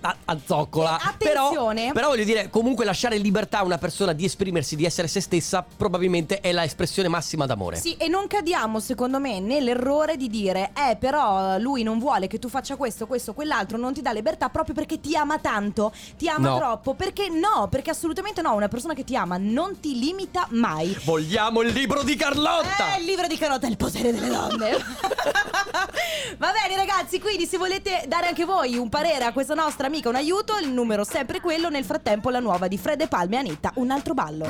a, 0.00 0.16
a 0.24 0.38
zoccola. 0.44 0.98
Eh, 0.98 1.08
attenzione. 1.08 1.80
Però, 1.82 1.92
però 1.92 2.08
voglio 2.08 2.24
dire, 2.24 2.50
comunque 2.50 2.84
lasciare 2.84 3.16
libertà 3.16 3.58
a 3.58 3.64
una 3.64 3.78
persona 3.78 4.12
di 4.12 4.24
esprimersi, 4.24 4.76
di 4.76 4.84
essere 4.84 5.08
se 5.08 5.20
stessa, 5.20 5.64
probabilmente 5.76 6.40
è 6.40 6.52
la 6.52 6.64
espressione 6.64 7.08
massima 7.08 7.46
d'amore. 7.46 7.76
Sì, 7.76 7.94
e 7.96 8.08
non 8.08 8.26
cadiamo, 8.26 8.80
secondo 8.80 9.20
me, 9.20 9.40
nell'errore 9.40 10.16
di 10.16 10.28
dire, 10.28 10.72
eh, 10.74 10.96
però 10.96 11.58
lui 11.58 11.82
non 11.82 11.98
vuole 11.98 12.26
che 12.26 12.38
tu 12.38 12.48
faccia 12.48 12.76
questo, 12.76 13.06
questo, 13.06 13.34
quell'altro, 13.34 13.78
non 13.78 13.92
ti 13.92 14.02
dà 14.02 14.12
libertà 14.12 14.48
proprio 14.48 14.74
perché 14.74 15.00
ti 15.00 15.16
ama 15.16 15.38
tanto. 15.38 15.92
Ti 16.16 16.28
ama 16.28 16.39
ama 16.40 16.48
No. 16.50 16.56
troppo. 16.58 16.94
Perché 16.94 17.28
no? 17.28 17.68
Perché 17.68 17.90
assolutamente 17.90 18.42
no. 18.42 18.54
Una 18.54 18.68
persona 18.68 18.94
che 18.94 19.04
ti 19.04 19.16
ama 19.16 19.36
non 19.38 19.78
ti 19.80 19.98
limita 19.98 20.46
mai. 20.50 20.96
Vogliamo 21.04 21.62
il 21.62 21.72
libro 21.72 22.02
di 22.02 22.16
Carlotta! 22.16 22.94
Eh, 22.96 23.00
il 23.00 23.04
libro 23.06 23.26
di 23.26 23.36
Carlotta 23.36 23.66
è 23.66 23.70
il 23.70 23.76
potere 23.76 24.12
delle 24.12 24.28
donne. 24.28 24.70
Va 26.38 26.52
bene, 26.52 26.76
ragazzi. 26.76 27.20
Quindi, 27.20 27.46
se 27.46 27.58
volete 27.58 28.04
dare 28.06 28.26
anche 28.28 28.44
voi 28.44 28.76
un 28.76 28.88
parere 28.88 29.24
a 29.24 29.32
questa 29.32 29.54
nostra 29.54 29.86
amica, 29.86 30.08
un 30.08 30.14
aiuto, 30.16 30.56
il 30.58 30.70
numero 30.70 31.04
sempre 31.04 31.40
quello. 31.40 31.68
Nel 31.68 31.84
frattempo, 31.84 32.30
la 32.30 32.40
nuova 32.40 32.68
di 32.68 32.78
Fred 32.78 33.00
e 33.00 33.08
Palme 33.08 33.36
e 33.36 33.38
Anitta, 33.38 33.72
un 33.76 33.90
altro 33.90 34.14
ballo. 34.14 34.46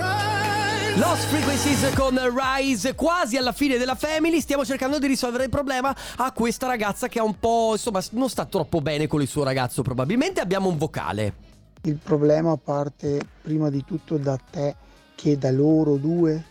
Lost 0.96 1.26
Frequencies 1.28 1.94
con 1.94 2.18
Rise, 2.34 2.94
quasi 2.94 3.36
alla 3.36 3.52
fine 3.52 3.78
della 3.78 3.94
Family. 3.94 4.40
Stiamo 4.40 4.64
cercando 4.64 4.98
di 4.98 5.06
risolvere 5.06 5.44
il 5.44 5.50
problema 5.50 5.94
a 6.16 6.32
questa 6.32 6.66
ragazza 6.66 7.08
che 7.08 7.18
ha 7.20 7.22
un 7.24 7.38
po'. 7.38 7.70
insomma, 7.72 8.02
non 8.10 8.28
sta 8.28 8.44
troppo 8.44 8.80
bene 8.80 9.06
con 9.06 9.22
il 9.22 9.28
suo 9.28 9.44
ragazzo. 9.44 9.82
Probabilmente 9.82 10.40
abbiamo 10.40 10.68
un 10.68 10.76
vocale. 10.76 11.34
Il 11.84 11.96
problema 11.96 12.58
parte 12.58 13.20
prima 13.40 13.70
di 13.70 13.82
tutto 13.84 14.18
da 14.18 14.36
te 14.36 14.76
che 15.14 15.38
da 15.38 15.50
loro 15.50 15.96
due. 15.96 16.44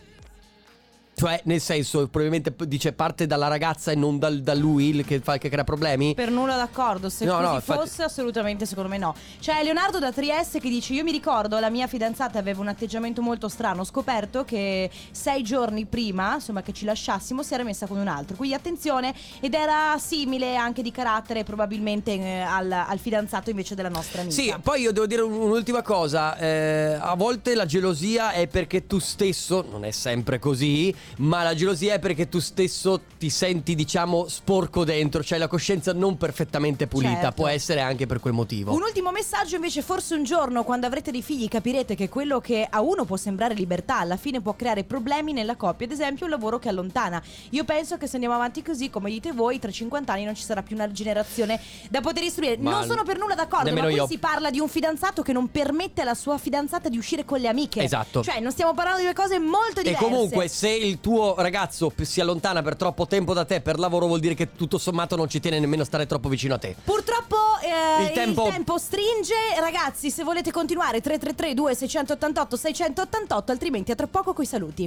Cioè, 1.20 1.40
nel 1.44 1.60
senso, 1.60 2.08
probabilmente 2.08 2.54
dice 2.66 2.92
parte 2.94 3.26
dalla 3.26 3.46
ragazza 3.46 3.90
e 3.90 3.94
non 3.94 4.18
dal- 4.18 4.40
da 4.40 4.54
lui 4.54 5.04
che, 5.04 5.20
fa, 5.20 5.36
che 5.36 5.50
crea 5.50 5.64
problemi. 5.64 6.14
Per 6.14 6.30
nulla 6.30 6.56
d'accordo, 6.56 7.10
se 7.10 7.26
No, 7.26 7.32
così 7.32 7.44
no, 7.46 7.54
infatti- 7.56 7.78
fosse 7.80 8.02
assolutamente 8.04 8.64
secondo 8.64 8.88
me 8.88 8.96
no. 8.96 9.14
C'è 9.38 9.62
Leonardo 9.62 9.98
da 9.98 10.12
Trieste 10.12 10.60
che 10.60 10.70
dice 10.70 10.94
io 10.94 11.02
mi 11.04 11.12
ricordo 11.12 11.58
la 11.58 11.68
mia 11.68 11.86
fidanzata 11.86 12.38
aveva 12.38 12.60
un 12.62 12.68
atteggiamento 12.68 13.20
molto 13.20 13.48
strano, 13.48 13.82
ho 13.82 13.84
scoperto 13.84 14.44
che 14.44 14.88
sei 15.10 15.42
giorni 15.42 15.84
prima, 15.84 16.34
insomma 16.36 16.62
che 16.62 16.72
ci 16.72 16.86
lasciassimo, 16.86 17.42
si 17.42 17.52
era 17.52 17.64
messa 17.64 17.86
con 17.86 17.98
un 17.98 18.08
altro, 18.08 18.36
quindi 18.36 18.54
attenzione 18.54 19.12
ed 19.40 19.52
era 19.52 19.98
simile 19.98 20.56
anche 20.56 20.80
di 20.80 20.90
carattere 20.90 21.44
probabilmente 21.44 22.12
eh, 22.12 22.40
al, 22.40 22.72
al 22.72 22.98
fidanzato 22.98 23.50
invece 23.50 23.74
della 23.74 23.90
nostra 23.90 24.22
amica. 24.22 24.34
Sì, 24.34 24.54
poi 24.62 24.80
io 24.80 24.92
devo 24.92 25.06
dire 25.06 25.20
un- 25.20 25.32
un'ultima 25.34 25.82
cosa. 25.82 26.38
eh, 26.38 26.96
a 26.98 27.14
volte 27.14 27.54
la 27.54 27.66
gelosia 27.66 28.30
è 28.32 28.46
perché 28.46 28.86
tu 28.86 28.98
stesso, 28.98 29.66
non 29.70 29.84
è 29.84 29.90
sempre 29.90 30.38
così, 30.38 30.94
ma 31.18 31.42
la 31.42 31.54
gelosia 31.54 31.94
è 31.94 31.98
perché 31.98 32.28
tu 32.28 32.38
stesso 32.40 33.00
ti 33.18 33.30
senti, 33.30 33.74
diciamo, 33.74 34.28
sporco 34.28 34.84
dentro, 34.84 35.22
cioè 35.22 35.38
la 35.38 35.48
coscienza 35.48 35.92
non 35.92 36.16
perfettamente 36.16 36.86
pulita. 36.86 37.12
Certo. 37.20 37.32
Può 37.32 37.46
essere 37.48 37.80
anche 37.80 38.06
per 38.06 38.20
quel 38.20 38.32
motivo. 38.32 38.72
Un 38.74 38.82
ultimo 38.82 39.10
messaggio 39.10 39.56
invece, 39.56 39.82
forse 39.82 40.14
un 40.14 40.24
giorno 40.24 40.64
quando 40.64 40.86
avrete 40.86 41.10
dei 41.10 41.22
figli 41.22 41.48
capirete 41.48 41.94
che 41.94 42.08
quello 42.08 42.40
che 42.40 42.66
a 42.68 42.80
uno 42.80 43.04
può 43.04 43.16
sembrare 43.16 43.54
libertà 43.54 43.98
alla 43.98 44.16
fine 44.16 44.40
può 44.40 44.54
creare 44.54 44.84
problemi 44.84 45.32
nella 45.32 45.56
coppia, 45.56 45.86
ad 45.86 45.92
esempio 45.92 46.24
un 46.26 46.30
lavoro 46.30 46.58
che 46.58 46.68
allontana. 46.68 47.22
Io 47.50 47.64
penso 47.64 47.96
che 47.98 48.06
se 48.06 48.14
andiamo 48.14 48.34
avanti 48.34 48.62
così, 48.62 48.90
come 48.90 49.10
dite 49.10 49.32
voi, 49.32 49.58
tra 49.58 49.70
50 49.70 50.12
anni 50.12 50.24
non 50.24 50.34
ci 50.34 50.42
sarà 50.44 50.62
più 50.62 50.76
una 50.76 50.90
generazione 50.90 51.60
da 51.90 52.00
poter 52.00 52.22
istruire. 52.22 52.56
Ma 52.58 52.70
non 52.70 52.84
sono 52.84 53.02
per 53.02 53.18
nulla 53.18 53.34
d'accordo, 53.34 53.72
ma 53.72 53.82
qui 53.82 53.94
io. 53.94 54.06
si 54.06 54.18
parla 54.18 54.50
di 54.50 54.60
un 54.60 54.68
fidanzato 54.68 55.22
che 55.22 55.32
non 55.32 55.50
permette 55.50 56.02
alla 56.02 56.14
sua 56.14 56.38
fidanzata 56.38 56.88
di 56.88 56.96
uscire 56.96 57.24
con 57.24 57.40
le 57.40 57.48
amiche. 57.48 57.82
Esatto. 57.82 58.22
Cioè, 58.22 58.40
non 58.40 58.52
stiamo 58.52 58.74
parlando 58.74 59.00
di 59.00 59.06
due 59.06 59.14
cose 59.14 59.38
molto 59.38 59.80
E 59.80 59.82
diverse. 59.82 60.04
comunque, 60.04 60.48
se 60.48 60.68
il 60.70 60.99
tuo 61.00 61.34
ragazzo 61.38 61.92
si 62.02 62.20
allontana 62.20 62.62
per 62.62 62.76
troppo 62.76 63.06
tempo 63.06 63.32
da 63.34 63.44
te 63.44 63.60
per 63.60 63.78
lavoro, 63.78 64.06
vuol 64.06 64.20
dire 64.20 64.34
che 64.34 64.52
tutto 64.54 64.78
sommato 64.78 65.16
non 65.16 65.28
ci 65.28 65.40
tiene 65.40 65.58
nemmeno 65.58 65.82
a 65.82 65.84
stare 65.84 66.06
troppo 66.06 66.28
vicino 66.28 66.54
a 66.54 66.58
te. 66.58 66.76
Purtroppo 66.82 67.36
eh, 67.62 68.04
Il 68.04 68.10
tempo- 68.12 68.78
stringe. 68.78 69.34
Ragazzi, 69.58 70.10
se 70.10 70.22
volete 70.24 70.50
continuare 70.50 71.00
333 71.00 71.54
2688 71.54 72.56
688, 72.56 73.52
altrimenti 73.52 73.90
a 73.92 73.94
tra 73.94 74.06
poco 74.06 74.32
coi 74.32 74.46
saluti. 74.46 74.86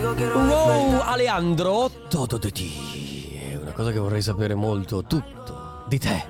Wow, 0.00 1.00
Aleandro, 1.00 1.90
todo 2.08 2.38
de 2.38 2.50
ti. 2.50 3.36
È 3.50 3.56
una 3.56 3.72
cosa 3.72 3.90
che 3.90 3.98
vorrei 3.98 4.22
sapere 4.22 4.54
molto, 4.54 5.02
tutto 5.02 5.84
di 5.88 5.98
te, 5.98 6.24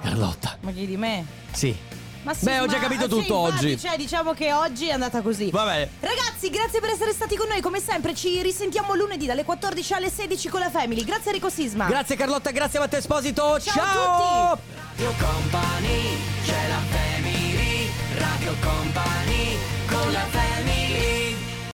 Carlotta. 0.00 0.56
Ma 0.60 0.72
chi 0.72 0.86
di 0.86 0.96
me? 0.96 1.24
Sì. 1.52 1.91
Ma 2.22 2.34
sì, 2.34 2.44
Beh, 2.44 2.60
ho 2.60 2.66
già 2.66 2.76
ma- 2.76 2.82
capito 2.82 3.02
sì, 3.02 3.08
tutto 3.08 3.46
infatti, 3.46 3.64
oggi. 3.66 3.78
Cioè, 3.78 3.96
diciamo 3.96 4.32
che 4.32 4.52
oggi 4.52 4.88
è 4.88 4.92
andata 4.92 5.20
così. 5.22 5.50
Vabbè. 5.50 5.88
Ragazzi, 6.00 6.50
grazie 6.50 6.80
per 6.80 6.90
essere 6.90 7.12
stati 7.12 7.36
con 7.36 7.48
noi. 7.48 7.60
Come 7.60 7.80
sempre, 7.80 8.14
ci 8.14 8.40
risentiamo 8.42 8.94
lunedì 8.94 9.26
dalle 9.26 9.44
14 9.44 9.94
alle 9.94 10.10
16 10.10 10.48
con 10.48 10.60
la 10.60 10.70
Family. 10.70 11.04
Grazie 11.04 11.32
Rico 11.32 11.48
Sisma. 11.50 11.86
Grazie 11.86 12.16
Carlotta, 12.16 12.50
grazie 12.50 12.78
Matteo 12.78 12.98
Esposito. 13.00 13.58
Ciao, 13.60 13.74
Ciao 13.74 14.52
a 14.52 14.56
tutti. 14.56 14.80
Radio 14.96 15.14
Company, 15.26 16.18
c'è 16.44 16.68
la 16.68 16.80
Family. 16.90 17.90
Radio 18.18 18.54
Company, 18.60 19.56
con 19.88 20.12
la 20.12 20.26
Family. 20.30 21.21